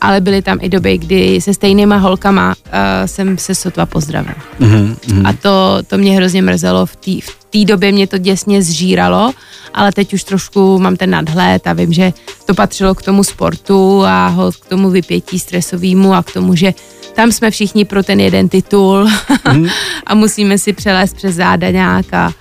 ale 0.00 0.20
byly 0.20 0.42
tam 0.42 0.58
i 0.60 0.68
doby, 0.68 0.98
kdy 0.98 1.40
se 1.40 1.54
stejnýma 1.54 1.96
holkama 1.96 2.48
uh, 2.66 2.72
jsem 3.06 3.38
se 3.38 3.54
sotva 3.54 3.86
pozdravila. 3.86 4.34
Mhm, 4.58 4.96
mhm. 5.08 5.26
A 5.26 5.32
to, 5.32 5.78
to 5.86 5.98
mě 5.98 6.16
hrozně 6.16 6.42
mrzelo, 6.42 6.86
v 6.86 6.96
té 6.96 7.10
v 7.24 7.39
té 7.50 7.64
době 7.64 7.92
mě 7.92 8.06
to 8.06 8.18
děsně 8.18 8.62
zžíralo, 8.62 9.32
ale 9.74 9.92
teď 9.92 10.14
už 10.14 10.24
trošku 10.24 10.78
mám 10.78 10.96
ten 10.96 11.10
nadhled 11.10 11.66
a 11.66 11.72
vím, 11.72 11.92
že 11.92 12.12
to 12.46 12.54
patřilo 12.54 12.94
k 12.94 13.02
tomu 13.02 13.24
sportu 13.24 14.04
a 14.06 14.36
k 14.60 14.68
tomu 14.68 14.90
vypětí 14.90 15.38
stresovému 15.38 16.14
a 16.14 16.22
k 16.22 16.32
tomu, 16.32 16.54
že 16.56 16.74
tam 17.14 17.32
jsme 17.32 17.50
všichni 17.50 17.84
pro 17.84 18.02
ten 18.02 18.20
jeden 18.20 18.48
titul 18.48 19.08
a 20.06 20.14
musíme 20.14 20.58
si 20.58 20.72
přelézt 20.72 21.16
přes 21.16 21.34
záda 21.34 21.70
nějak 21.70 22.14
a, 22.14 22.32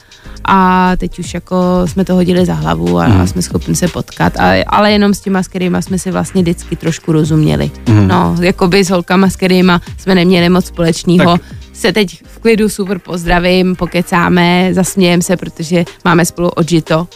a 0.46 0.92
teď 0.98 1.20
už 1.20 1.34
jako 1.34 1.56
jsme 1.86 2.06
to 2.06 2.16
hodili 2.16 2.46
za 2.46 2.54
hlavu 2.54 3.00
a, 3.00 3.06
a 3.06 3.28
jsme 3.28 3.42
schopni 3.42 3.76
se 3.76 3.88
potkat, 3.88 4.38
a, 4.38 4.64
ale 4.68 4.92
jenom 4.92 5.14
s 5.14 5.20
těma, 5.20 5.44
s 5.44 5.48
kterýma 5.48 5.82
jsme 5.82 6.00
si 6.00 6.12
vlastně 6.12 6.42
vždycky 6.42 6.76
trošku 6.76 7.12
rozuměli. 7.12 7.72
No, 8.08 8.36
jako 8.42 8.68
by 8.68 8.84
s 8.84 8.90
holkama, 8.90 9.30
s 9.30 9.36
kterýma 9.36 9.82
jsme 9.98 10.16
neměli 10.16 10.50
moc 10.50 10.66
společného. 10.66 11.32
Tak- 11.38 11.42
Se 11.80 11.94
teď 11.94 12.24
v 12.26 12.40
klidu 12.40 12.70
super 12.70 13.00
pozdravím, 13.00 13.76
pokecáme, 13.76 14.74
zasmějem 14.74 15.22
se, 15.22 15.38
protože 15.38 15.86
máme 16.06 16.26
spolu 16.26 16.50
odžito, 16.50 17.08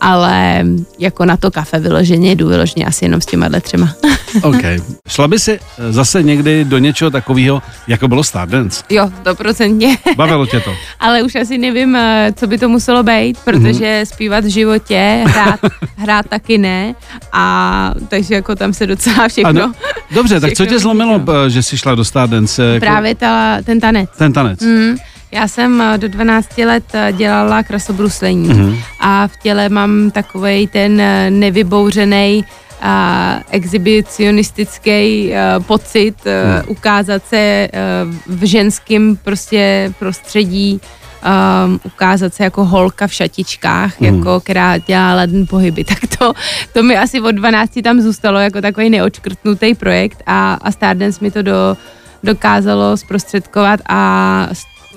ale 0.00 0.64
jako 0.98 1.24
na 1.24 1.36
to 1.36 1.50
kafe 1.50 1.78
vyloženě 1.78 2.32
jdu 2.32 2.48
vyloženě 2.48 2.86
asi 2.86 3.04
jenom 3.04 3.20
s 3.20 3.26
těma 3.26 3.48
třema. 3.60 3.94
OK. 4.42 4.62
Šla 5.08 5.28
by 5.28 5.38
si 5.38 5.52
eh, 5.78 5.92
zase 5.92 6.22
někdy 6.22 6.64
do 6.64 6.78
něčeho 6.78 7.10
takového, 7.10 7.62
jako 7.88 8.08
bylo 8.08 8.24
Stardance? 8.24 8.84
jo, 8.90 9.10
stoprocentně. 9.20 9.98
Bavilo 10.16 10.46
tě 10.46 10.60
to? 10.60 10.74
ale 11.00 11.22
už 11.22 11.34
asi 11.34 11.58
nevím, 11.58 11.96
eh, 11.96 12.32
co 12.36 12.46
by 12.46 12.58
to 12.58 12.68
muselo 12.68 13.02
být, 13.02 13.38
protože 13.44 14.02
zpívat 14.04 14.44
v 14.44 14.48
životě, 14.48 15.24
hrát, 15.26 15.60
hrát 15.96 16.28
taky 16.28 16.58
ne. 16.58 16.94
A 17.32 17.94
takže 18.08 18.34
jako 18.34 18.54
tam 18.54 18.72
se 18.72 18.86
docela 18.86 19.28
všechno. 19.28 19.50
Ano. 19.50 19.72
Dobře, 20.10 20.40
tak 20.40 20.52
co 20.52 20.66
tě 20.66 20.78
zlomilo, 20.78 21.22
eh, 21.46 21.50
že 21.50 21.62
jsi 21.62 21.78
šla 21.78 21.94
do 21.94 22.04
Stardance? 22.04 22.62
Jako 22.64 22.80
Právě 22.80 23.14
ta, 23.14 23.58
ten 23.64 23.80
tanec. 23.80 24.10
Ten 24.18 24.32
tanec. 24.32 24.60
Mm, 24.60 24.96
já 25.32 25.48
jsem 25.48 25.80
eh, 25.80 25.98
do 25.98 26.08
12 26.08 26.58
let 26.58 26.84
eh, 26.92 27.12
dělala 27.16 27.62
krasobruslení 27.62 28.48
Mhm. 28.48 28.76
a 29.00 29.26
v 29.26 29.36
těle 29.36 29.68
mám 29.68 30.10
takovej 30.10 30.66
ten 30.66 31.00
eh, 31.00 31.30
nevybouřený 31.30 32.44
a 32.82 33.38
exhibicionistický 33.50 35.30
uh, 35.58 35.64
pocit 35.64 36.14
uh, 36.26 36.70
ukázat 36.70 37.22
se 37.26 37.68
uh, 37.72 38.36
v 38.36 38.44
ženském 38.46 39.16
prostě 39.24 39.92
prostředí 39.98 40.80
um, 41.66 41.80
ukázat 41.84 42.34
se 42.34 42.44
jako 42.44 42.64
holka 42.64 43.06
v 43.06 43.12
šatičkách, 43.14 44.00
Mhm. 44.00 44.14
jako 44.18 44.40
která 44.40 44.78
dělá 44.78 45.14
lední 45.14 45.46
pohyby, 45.46 45.84
tak 45.92 45.98
to, 46.18 46.32
to 46.72 46.82
mi 46.82 46.96
asi 46.98 47.20
od 47.20 47.30
12 47.32 47.70
tam 47.84 48.00
zůstalo 48.00 48.38
jako 48.38 48.60
takový 48.60 48.90
neočkrtnutý 48.90 49.74
projekt 49.74 50.22
a, 50.26 50.54
a 50.54 50.72
Stardance 50.72 51.18
mi 51.24 51.30
to 51.30 51.42
do, 51.42 51.76
dokázalo 52.24 52.96
zprostředkovat 52.96 53.80
a 53.88 54.48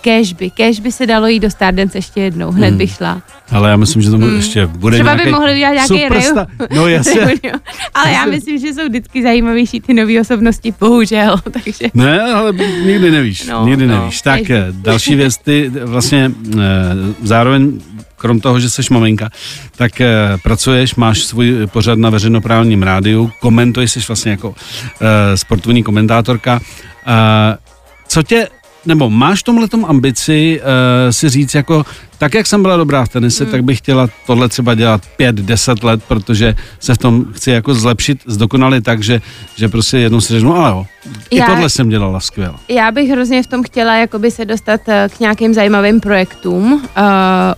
Cash 0.03 0.33
by, 0.33 0.49
cash 0.49 0.79
by 0.79 0.91
se 0.91 1.05
dalo 1.05 1.27
jít 1.27 1.39
do 1.39 1.49
Stardance 1.51 1.97
ještě 1.97 2.21
jednou, 2.21 2.51
hned 2.51 2.67
Hmm. 2.69 2.77
by 2.77 2.87
šla. 2.87 3.21
Ale 3.51 3.69
já 3.69 3.75
myslím, 3.75 4.01
že 4.01 4.09
to 4.11 4.17
hmm. 4.17 4.35
ještě 4.35 4.67
bude 4.67 4.97
Třeba 4.97 5.13
nějaký 5.13 5.25
by 5.25 5.31
mohli 5.31 5.53
udělat 5.53 5.71
nějaký 5.71 6.09
reju. 6.09 6.35
No 6.75 6.87
jasně. 6.87 7.21
Ale 7.93 8.11
já 8.11 8.25
myslím, 8.25 8.57
že 8.59 8.73
jsou 8.73 8.87
vždycky 8.89 9.23
zajímavější 9.23 9.81
ty 9.81 9.93
nové 9.93 10.21
osobnosti, 10.21 10.73
bohužel, 10.79 11.37
takže... 11.63 11.87
Ne, 11.93 12.21
ale 12.21 12.51
nikdy 12.85 13.11
nevíš, 13.11 13.45
No, 13.45 13.65
nikdy 13.65 13.87
no, 13.87 13.99
nevíš. 13.99 14.21
Tak 14.21 14.39
každý. 14.39 14.53
eh, 14.53 14.67
další 14.71 15.15
věc, 15.15 15.37
ty 15.37 15.71
vlastně 15.83 16.31
eh, 16.53 16.59
zároveň 17.23 17.81
krom 18.17 18.39
toho, 18.39 18.59
že 18.59 18.69
jsi 18.69 18.81
maminka, 18.91 19.29
tak 19.75 20.01
eh, 20.01 20.07
pracuješ, 20.43 20.95
máš 20.95 21.23
svůj 21.23 21.67
pořad 21.67 21.99
na 21.99 22.09
veřejnoprávním 22.09 22.83
rádiu, 22.83 23.31
komentuješ, 23.39 23.91
jsi 23.91 23.99
vlastně 24.07 24.31
jako 24.31 24.55
sportovní 25.35 25.83
komentátorka. 25.83 26.59
Co 28.07 28.23
tě, 28.23 28.47
nebo 28.85 29.09
máš 29.09 29.39
v 29.39 29.43
tomhletom 29.43 29.85
ambici 29.85 30.61
eh, 31.07 31.13
si 31.13 31.29
říct 31.29 31.53
jako, 31.55 31.85
tak 32.17 32.33
jak 32.33 32.47
jsem 32.47 32.61
byla 32.61 32.77
dobrá 32.77 33.05
v 33.05 33.09
tenise, 33.09 33.43
Hmm. 33.43 33.51
tak 33.51 33.63
bych 33.63 33.77
chtěla 33.77 34.07
tohle 34.27 34.49
třeba 34.49 34.75
dělat 34.75 35.01
5-10 35.19 35.83
let, 35.85 36.03
protože 36.07 36.55
se 36.79 36.93
v 36.93 36.97
tom 36.97 37.25
chci 37.33 37.51
jako 37.51 37.73
zlepšit, 37.75 38.19
zdokonalit 38.25 38.83
tak, 38.83 39.03
že, 39.03 39.21
že 39.55 39.69
prostě 39.69 39.97
jednou 39.97 40.21
si 40.21 40.33
řeknu, 40.33 40.55
ale 40.55 40.69
jo, 40.69 40.85
i 41.29 41.37
Já- 41.37 41.45
tohle 41.45 41.69
jsem 41.69 41.89
dělala 41.89 42.19
skvěle. 42.19 42.53
Já 42.69 42.91
bych 42.91 43.09
hrozně 43.09 43.43
v 43.43 43.47
tom 43.47 43.63
chtěla 43.63 43.95
jakoby 43.97 44.31
se 44.31 44.45
dostat 44.45 44.81
eh, 44.87 45.09
k 45.17 45.19
nějakým 45.19 45.53
zajímavým 45.53 45.99
projektům, 45.99 46.73
uh, 46.73 46.81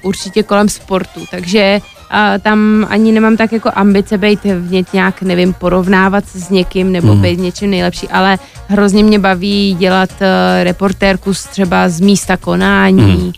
určitě 0.02 0.44
kolem 0.44 0.70
sportu, 0.70 1.20
takže 1.32 1.80
uh, 2.12 2.42
tam 2.42 2.88
ani 2.90 3.12
nemám 3.12 3.38
tak 3.38 3.52
jako 3.52 3.72
ambice 3.76 4.18
být 4.18 4.44
v 4.44 4.72
ně 4.72 4.84
nějak, 4.94 5.22
nevím, 5.22 5.54
porovnávat 5.54 6.26
se 6.28 6.40
s 6.40 6.50
někým 6.50 6.92
nebo 6.92 7.16
mm. 7.16 7.22
být 7.22 7.40
něčím 7.40 7.70
nejlepší, 7.70 8.08
ale 8.08 8.40
hrozně 8.68 9.04
mě 9.04 9.20
baví 9.20 9.76
dělat 9.80 10.10
uh, 10.12 10.28
reportérku 10.64 11.34
z 11.34 11.44
třeba 11.44 11.90
z 11.90 12.00
místa 12.00 12.38
konání, 12.38 13.16
mm. 13.16 13.28
uh, 13.28 13.34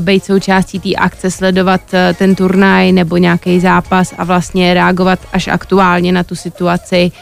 být 0.00 0.24
součástí 0.24 0.80
té 0.80 0.94
akce, 0.94 1.30
sledovat 1.30 1.80
uh, 1.92 1.98
ten 2.18 2.34
turnaj 2.34 2.92
nebo 2.92 3.16
nějaký 3.16 3.60
zápas 3.60 4.14
a 4.18 4.24
vlastně 4.24 4.74
reagovat 4.74 5.18
až 5.32 5.48
aktuálně 5.48 6.12
na 6.12 6.24
tu 6.24 6.34
situaci. 6.34 7.12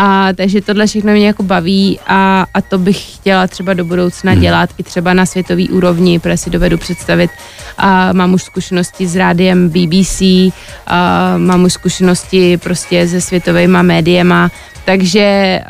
A 0.00 0.28
takže 0.34 0.60
tohle 0.60 0.86
všechno 0.86 1.12
mě 1.12 1.26
jako 1.26 1.42
baví 1.42 1.98
a, 2.06 2.46
a 2.54 2.60
to 2.60 2.78
bych 2.78 3.14
chtěla 3.14 3.46
třeba 3.46 3.74
do 3.74 3.84
budoucna 3.84 4.32
Hmm. 4.32 4.40
dělat 4.40 4.70
i 4.78 4.82
třeba 4.82 5.14
na 5.14 5.26
světový 5.26 5.68
úrovni, 5.68 6.18
protože 6.18 6.36
si 6.36 6.50
dovedu 6.50 6.78
představit. 6.78 7.30
A 7.78 8.12
mám 8.12 8.34
už 8.34 8.42
zkušenosti 8.42 9.06
s 9.06 9.16
rádiem 9.16 9.68
BBC, 9.68 10.22
a 10.86 11.34
mám 11.36 11.64
už 11.64 11.72
zkušenosti 11.72 12.56
prostě 12.56 13.08
se 13.08 13.20
světovými 13.20 13.78
médiema, 13.82 14.50
takže 14.84 15.60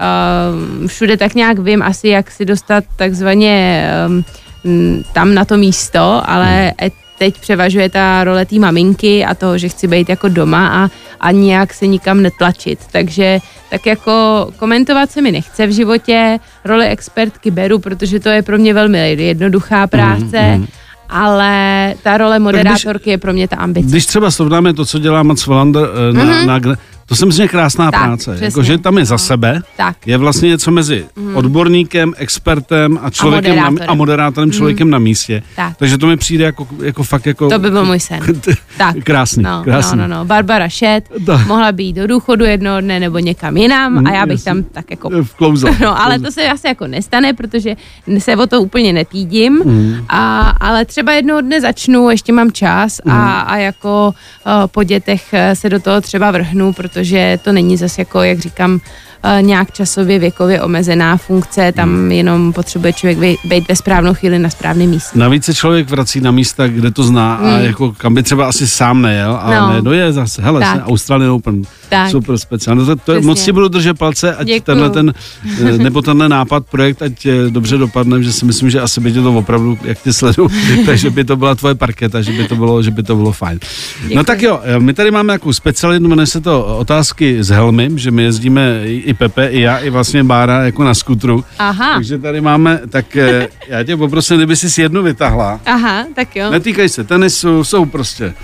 um, 0.81 0.89
všude 0.89 1.17
tak 1.17 1.35
nějak 1.35 1.59
vím 1.59 1.83
asi, 1.83 2.09
jak 2.09 2.31
si 2.31 2.45
dostat 2.45 2.85
takzvaně 2.97 3.85
um, 4.09 4.25
m, 4.65 5.03
tam 5.13 5.35
na 5.35 5.45
to 5.45 5.57
místo, 5.57 6.23
ale 6.31 6.73
e- 6.83 6.91
teď 7.19 7.41
převažuje 7.41 7.89
ta 7.91 8.25
role 8.25 8.47
té 8.47 8.59
maminky 8.59 9.25
a 9.25 9.35
toho, 9.35 9.59
že 9.59 9.69
chci 9.69 9.89
být 9.89 10.09
jako 10.09 10.29
doma 10.29 10.69
a, 10.69 10.89
a 11.21 11.31
nějak 11.31 11.75
se 11.75 11.87
nikam 11.87 12.23
netlačit. 12.23 12.79
Takže 12.93 13.39
tak 13.71 13.87
jako 13.87 14.49
komentovat 14.57 15.11
se 15.11 15.23
mi 15.23 15.33
nechce 15.33 15.67
v 15.67 15.71
životě, 15.71 16.39
roli 16.65 16.87
expertky 16.87 17.51
beru, 17.51 17.79
protože 17.79 18.21
to 18.21 18.29
je 18.29 18.43
pro 18.43 18.59
mě 18.59 18.75
velmi 18.75 19.13
jednoduchá 19.13 19.87
práce, 19.87 20.57
mm. 20.57 20.67
ale 21.09 21.95
ta 22.03 22.19
role 22.19 22.39
moderátorky 22.39 23.11
je 23.11 23.19
pro 23.19 23.33
mě 23.33 23.49
ta 23.49 23.57
ambice. 23.57 23.91
Když 23.91 24.07
třeba 24.07 24.31
srovnáme 24.31 24.75
to, 24.75 24.85
co 24.85 24.99
dělá 24.99 25.23
Mats 25.23 25.47
Wallander 25.47 25.89
eh, 26.11 26.13
na, 26.13 26.25
mm-hmm. 26.25 26.47
na, 26.47 26.77
to 27.09 27.17
si 27.17 27.27
myslím, 27.27 27.45
že 27.45 27.49
krásná 27.49 27.91
Tak, 27.91 28.03
práce. 28.03 28.37
Jako, 28.41 28.63
že 28.63 28.79
tam 28.79 28.99
je 28.99 29.05
za 29.05 29.15
No. 29.15 29.19
sebe, 29.19 29.61
Tak. 29.77 30.07
je 30.07 30.17
vlastně 30.17 30.49
něco 30.49 30.71
mezi 30.71 31.07
odborníkem, 31.35 32.13
expertem 32.17 32.99
a 33.03 33.11
člověkem 33.11 33.57
na, 33.57 33.63
moderátorem. 33.71 33.91
a 33.91 33.95
moderátorem 33.95 34.53
člověkem 34.53 34.91
na 34.91 34.99
místě. 34.99 35.43
Tak. 35.57 35.77
Takže 35.77 35.99
to 35.99 36.07
mi 36.07 36.17
přijde 36.17 36.45
jako, 36.45 36.69
jako 36.83 37.03
fakt 37.03 37.27
jako... 37.27 37.49
To 37.51 37.59
by 37.59 37.71
byl 37.71 37.85
můj 37.85 38.01
sen. 38.01 38.21
Tak. 38.79 38.97
krásný, 39.05 39.43
No, 39.43 39.61
krásný. 39.65 39.99
no, 39.99 40.09
no, 40.09 40.17
no. 40.17 40.25
Barbara 40.25 40.69
Šet 40.69 41.05
Tak. 41.27 41.47
mohla 41.47 41.73
být 41.73 41.93
do 41.93 42.07
důchodu 42.07 42.45
jednoho 42.45 42.81
dne 42.81 43.01
nebo 43.01 43.19
někam 43.19 43.57
jinam 43.57 44.07
a 44.07 44.11
já 44.11 44.27
bych 44.27 44.33
Jasně. 44.39 44.45
tam 44.45 44.63
tak 44.63 44.91
jako 44.91 45.11
Vklouzal. 45.23 45.73
No, 45.81 46.03
ale 46.03 46.19
to 46.19 46.31
se 46.33 46.49
asi 46.49 46.67
jako 46.67 46.87
nestane, 46.87 47.33
protože 47.33 47.75
se 48.19 48.37
o 48.37 48.47
to 48.47 48.63
úplně 48.63 48.93
nepídím, 48.93 49.55
Mhm. 49.65 50.05
a, 50.09 50.41
ale 50.61 50.85
třeba 50.85 51.13
jednoho 51.13 51.41
dne 51.41 51.61
začnu, 51.61 52.11
ještě 52.11 52.33
mám 52.33 52.53
čas 52.53 53.01
a, 53.11 53.41
a 53.41 53.57
jako 53.57 54.15
uh, 54.47 54.53
po 54.67 54.83
dětech 54.83 55.25
eh, 55.33 55.57
se 55.57 55.69
do 55.69 55.81
toho 55.81 56.01
třeba 56.01 56.31
vrhnu, 56.31 56.73
protože 56.73 56.98
to 57.43 57.53
není 57.53 57.77
zase 57.77 58.01
jako, 58.01 58.23
jak 58.23 58.39
říkám, 58.39 58.81
eh, 59.23 59.43
nějak 59.43 59.73
časově 59.73 60.19
věkově 60.19 60.63
omezená 60.63 61.17
funkce, 61.17 61.73
tam 61.73 61.89
Mhm. 61.91 62.13
jenom 62.13 62.53
potřebuje 62.53 62.93
člověk 62.93 63.19
být- 63.45 63.69
ve 63.69 63.77
správnou 63.77 64.15
chvíli 64.15 64.39
na 64.39 64.51
správném 64.51 64.91
místě. 64.91 65.19
Navíc 65.19 65.45
se 65.45 65.55
člověk 65.55 65.91
vrací 65.91 66.21
na 66.21 66.31
místa, 66.31 66.67
kde 66.69 66.91
to 66.91 67.03
zná 67.03 67.35
a 67.35 67.49
jako 67.59 67.93
kam 67.93 68.15
by 68.15 68.23
třeba 68.23 68.49
asi 68.49 68.69
sám 68.69 69.03
nejel, 69.03 69.39
ale 69.43 69.61
No. 69.61 69.73
ne, 69.73 69.83
doje 69.83 70.13
zase, 70.13 70.43
hele, 70.43 70.61
Tak. 70.61 70.83
Australian 70.89 71.31
Open, 71.31 71.63
Tak. 71.89 72.11
super 72.11 72.39
speciální. 72.39 72.87
To, 72.87 72.97
to, 72.97 73.03
Přesně. 73.13 73.27
moc 73.27 73.45
ti 73.45 73.53
budu 73.53 73.69
držet 73.69 73.99
palce, 73.99 74.35
ať 74.35 74.47
Děkuju. 74.47 74.61
tenhle 74.61 74.91
ten, 74.91 75.15
eh, 75.75 75.79
nebo 75.79 76.03
tenhle 76.03 76.29
nápad, 76.29 76.67
projekt, 76.71 77.03
ať 77.03 77.27
eh, 77.27 77.51
dobře 77.51 77.79
dopadne, 77.79 78.23
že 78.23 78.33
si 78.33 78.45
myslím, 78.45 78.71
že 78.71 78.81
asi 78.81 79.01
by 79.01 79.13
tě 79.13 79.23
to 79.23 79.33
opravdu, 79.35 79.79
jak 79.85 79.99
tě 80.03 80.13
sledu, 80.13 80.49
takže 80.87 81.11
by 81.11 81.25
to 81.25 81.37
byla 81.37 81.55
tvoje 81.55 81.75
parketa, 81.75 82.23
že 82.23 82.33
by 82.33 82.49
to 82.49 82.57
bylo, 82.57 82.83
že 82.83 82.91
by 82.91 83.03
to 83.03 83.17
bylo 83.17 83.33
fajn. 83.33 83.59
No 84.03 84.09
Děkuji. 84.09 84.25
tak 84.25 84.43
jo, 84.43 84.61
my 84.79 84.95
tady 84.95 85.11
máme 85.11 85.31
nějakou 85.31 85.53
specialitu, 85.53 86.09
jmenuje 86.09 86.27
se 86.27 86.41
to 86.41 86.79
otázky 86.89 87.45
s 87.45 87.49
helmy, 87.49 87.91
že 87.97 88.11
my 88.11 88.23
jezdíme 88.23 88.83
i 88.87 89.15
Pepe, 89.15 89.49
i 89.49 89.61
já, 89.61 89.79
i 89.79 89.91
vlastně 89.91 90.25
Bára 90.25 90.63
jako 90.65 90.85
na 90.85 90.95
skutru. 90.95 91.45
Aha, 91.59 91.95
Takže 91.95 92.19
tady 92.19 92.41
máme, 92.41 92.81
tak 92.91 93.17
eh, 93.17 93.49
já 93.69 93.85
tě 93.85 93.97
poprosím, 93.97 94.37
kdyby 94.37 94.57
si 94.57 94.83
jednu 94.83 95.03
vytahla. 95.03 95.61
aha, 95.67 96.07
tak 96.15 96.37
jo. 96.37 96.51
Netýkají 96.51 96.89
se 96.89 97.05
tenisu, 97.05 97.65
jsou 97.65 97.85
prostě 97.85 98.35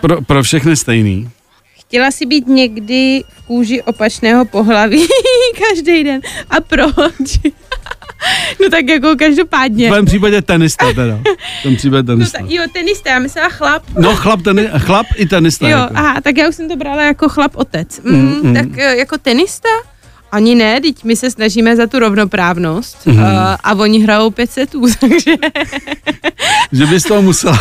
pro, 0.00 0.22
pro 0.22 0.42
všechny 0.42 0.76
stejný. 0.76 1.30
Chtěla 1.80 2.10
si 2.10 2.26
být 2.26 2.46
někdy 2.46 3.24
v 3.28 3.42
kůži 3.46 3.82
opačného 3.82 4.44
pohlaví 4.44 5.06
každý 5.68 6.04
den. 6.04 6.20
A 6.50 6.60
proč? 6.60 7.38
No 8.62 8.68
tak 8.70 8.88
jako 8.88 9.14
V 9.14 9.16
každopádně. 9.16 9.88
tvém 9.88 10.04
případě 10.04 10.42
tenista 10.42 10.92
teda. 10.92 11.18
V 11.60 11.62
tom 11.62 11.76
případě 11.76 12.02
No 12.02 12.06
tenista. 12.16 12.38
tak, 12.38 12.50
jo, 12.50 12.62
tenista, 12.72 13.10
já 13.10 13.18
myslela 13.18 13.48
chlap. 13.48 13.82
No 13.98 14.16
chlap, 14.16 14.42
teni, 14.42 14.68
chlap 14.78 15.06
i 15.16 15.26
tenista. 15.26 15.68
Jo, 15.68 15.78
jako. 15.78 15.92
aha, 15.96 16.20
tak 16.20 16.36
já 16.36 16.48
už 16.48 16.54
jsem 16.54 16.68
to 16.68 16.76
brala 16.76 17.02
jako 17.02 17.28
chlap 17.28 17.56
otec. 17.56 18.00
Mm, 18.04 18.14
Mm, 18.20 18.40
mm. 18.42 18.54
Tak 18.54 18.78
eh, 18.78 18.96
jako 18.96 19.18
tenista? 19.18 19.68
Ani 20.32 20.54
ne, 20.54 20.80
teď 20.80 21.04
my 21.04 21.16
se 21.16 21.30
snažíme 21.30 21.76
za 21.76 21.86
tu 21.86 21.98
rovnoprávnost 21.98 23.06
Mhm. 23.06 23.16
mm. 23.16 23.22
uh, 23.24 23.30
a 23.64 23.74
oni 23.74 24.00
hrajou 24.00 24.30
pět 24.30 24.50
setů, 24.50 24.82
takže 25.00 25.34
Že 26.72 26.86
bys 26.86 27.02
toho 27.02 27.22
musela. 27.22 27.58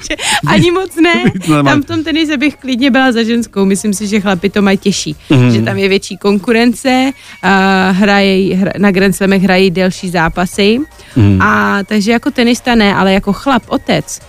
ani 0.46 0.70
moc 0.70 0.96
ne. 0.96 1.24
Tam 1.64 1.82
v 1.82 1.84
tom 1.84 2.04
tenise 2.04 2.36
bych 2.36 2.56
klidně 2.56 2.90
byla 2.90 3.12
za 3.12 3.22
ženskou. 3.22 3.64
Myslím 3.64 3.94
si, 3.94 4.06
že 4.06 4.20
chlapi 4.20 4.50
to 4.50 4.62
mají 4.62 4.78
těžší. 4.78 5.16
Mhm. 5.30 5.50
Že 5.50 5.62
tam 5.62 5.76
je 5.76 5.88
větší 5.88 6.16
konkurence, 6.16 7.10
uh, 7.44 7.96
hrají, 7.96 8.52
hra, 8.54 8.72
na 8.78 8.90
Grand 8.90 9.16
Slamech 9.16 9.42
hrají 9.42 9.70
delší 9.70 10.10
zápasy. 10.10 10.78
Mhm. 11.16 11.42
A 11.42 11.78
takže 11.84 12.12
jako 12.12 12.30
tenista 12.30 12.74
ne, 12.74 12.94
ale 12.94 13.12
jako 13.12 13.32
chlap, 13.32 13.62
otec, 13.68 14.20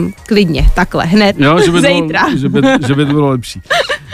uh, 0.00 0.10
klidně, 0.26 0.66
takhle, 0.74 1.04
hned, 1.06 1.36
Jo, 1.38 1.60
že 1.64 1.70
by, 1.70 1.82
to, 1.82 1.88
zítra. 1.88 2.22
že, 2.36 2.48
by, 2.48 2.60
že 2.86 2.94
by 2.94 3.06
to 3.06 3.12
bylo 3.12 3.28
lepší. 3.30 3.60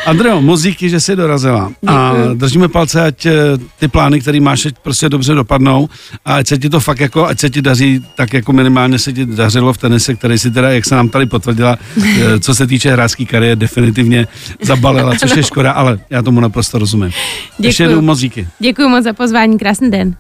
Andreo, 0.07 0.41
moc 0.43 0.63
díky, 0.63 0.91
že 0.91 1.01
jsi 1.01 1.17
dorazila. 1.17 1.73
A 1.87 2.13
Děkuju. 2.17 2.35
držíme 2.35 2.69
palce, 2.69 3.03
ať 3.03 3.27
eh, 3.27 3.33
ty 3.79 3.89
plány, 3.89 4.21
které 4.21 4.41
máš, 4.41 4.67
ať 4.67 4.75
prostě 4.83 5.09
dobře 5.09 5.35
dopadnou 5.35 5.89
a 6.25 6.35
ať 6.35 6.47
se 6.47 6.59
ti 6.59 6.71
to 6.71 6.81
fakt 6.81 7.01
jako, 7.01 7.27
ať 7.27 7.41
se 7.41 7.51
ti 7.51 7.63
daří 7.63 8.05
tak 8.15 8.33
jako 8.33 8.53
minimálně 8.53 8.99
se 8.99 9.13
ti 9.13 9.27
dařilo 9.27 9.73
v 9.73 9.79
tenise, 9.79 10.15
který 10.15 10.39
si 10.39 10.51
teda, 10.51 10.71
jak 10.71 10.85
se 10.85 10.95
nám 10.95 11.09
tady 11.09 11.27
potvrdila, 11.27 11.77
eh, 12.05 12.41
co 12.41 12.55
se 12.55 12.67
týče 12.67 12.93
hráčské 12.93 13.25
kariéry, 13.25 13.57
definitivně 13.57 14.27
zabalila, 14.63 15.15
což 15.15 15.37
je 15.37 15.43
škoda, 15.43 15.73
ale 15.73 15.99
já 16.11 16.23
tomu 16.23 16.41
naprosto 16.41 16.79
rozumím. 16.79 17.11
Ještě 17.59 17.83
Děkuju. 17.83 17.97
jednou 17.97 18.07
moc 18.07 18.19
díky. 18.19 18.49
Děkuji 18.59 18.89
moc 18.89 19.05
za 19.05 19.13
pozvání, 19.13 19.59
krásný 19.59 19.91
den. 19.91 20.15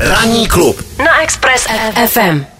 Ranní 0.00 0.48
klub. 0.48 0.76
Na 0.98 1.22
Express 1.22 1.66
FM. 2.06 2.59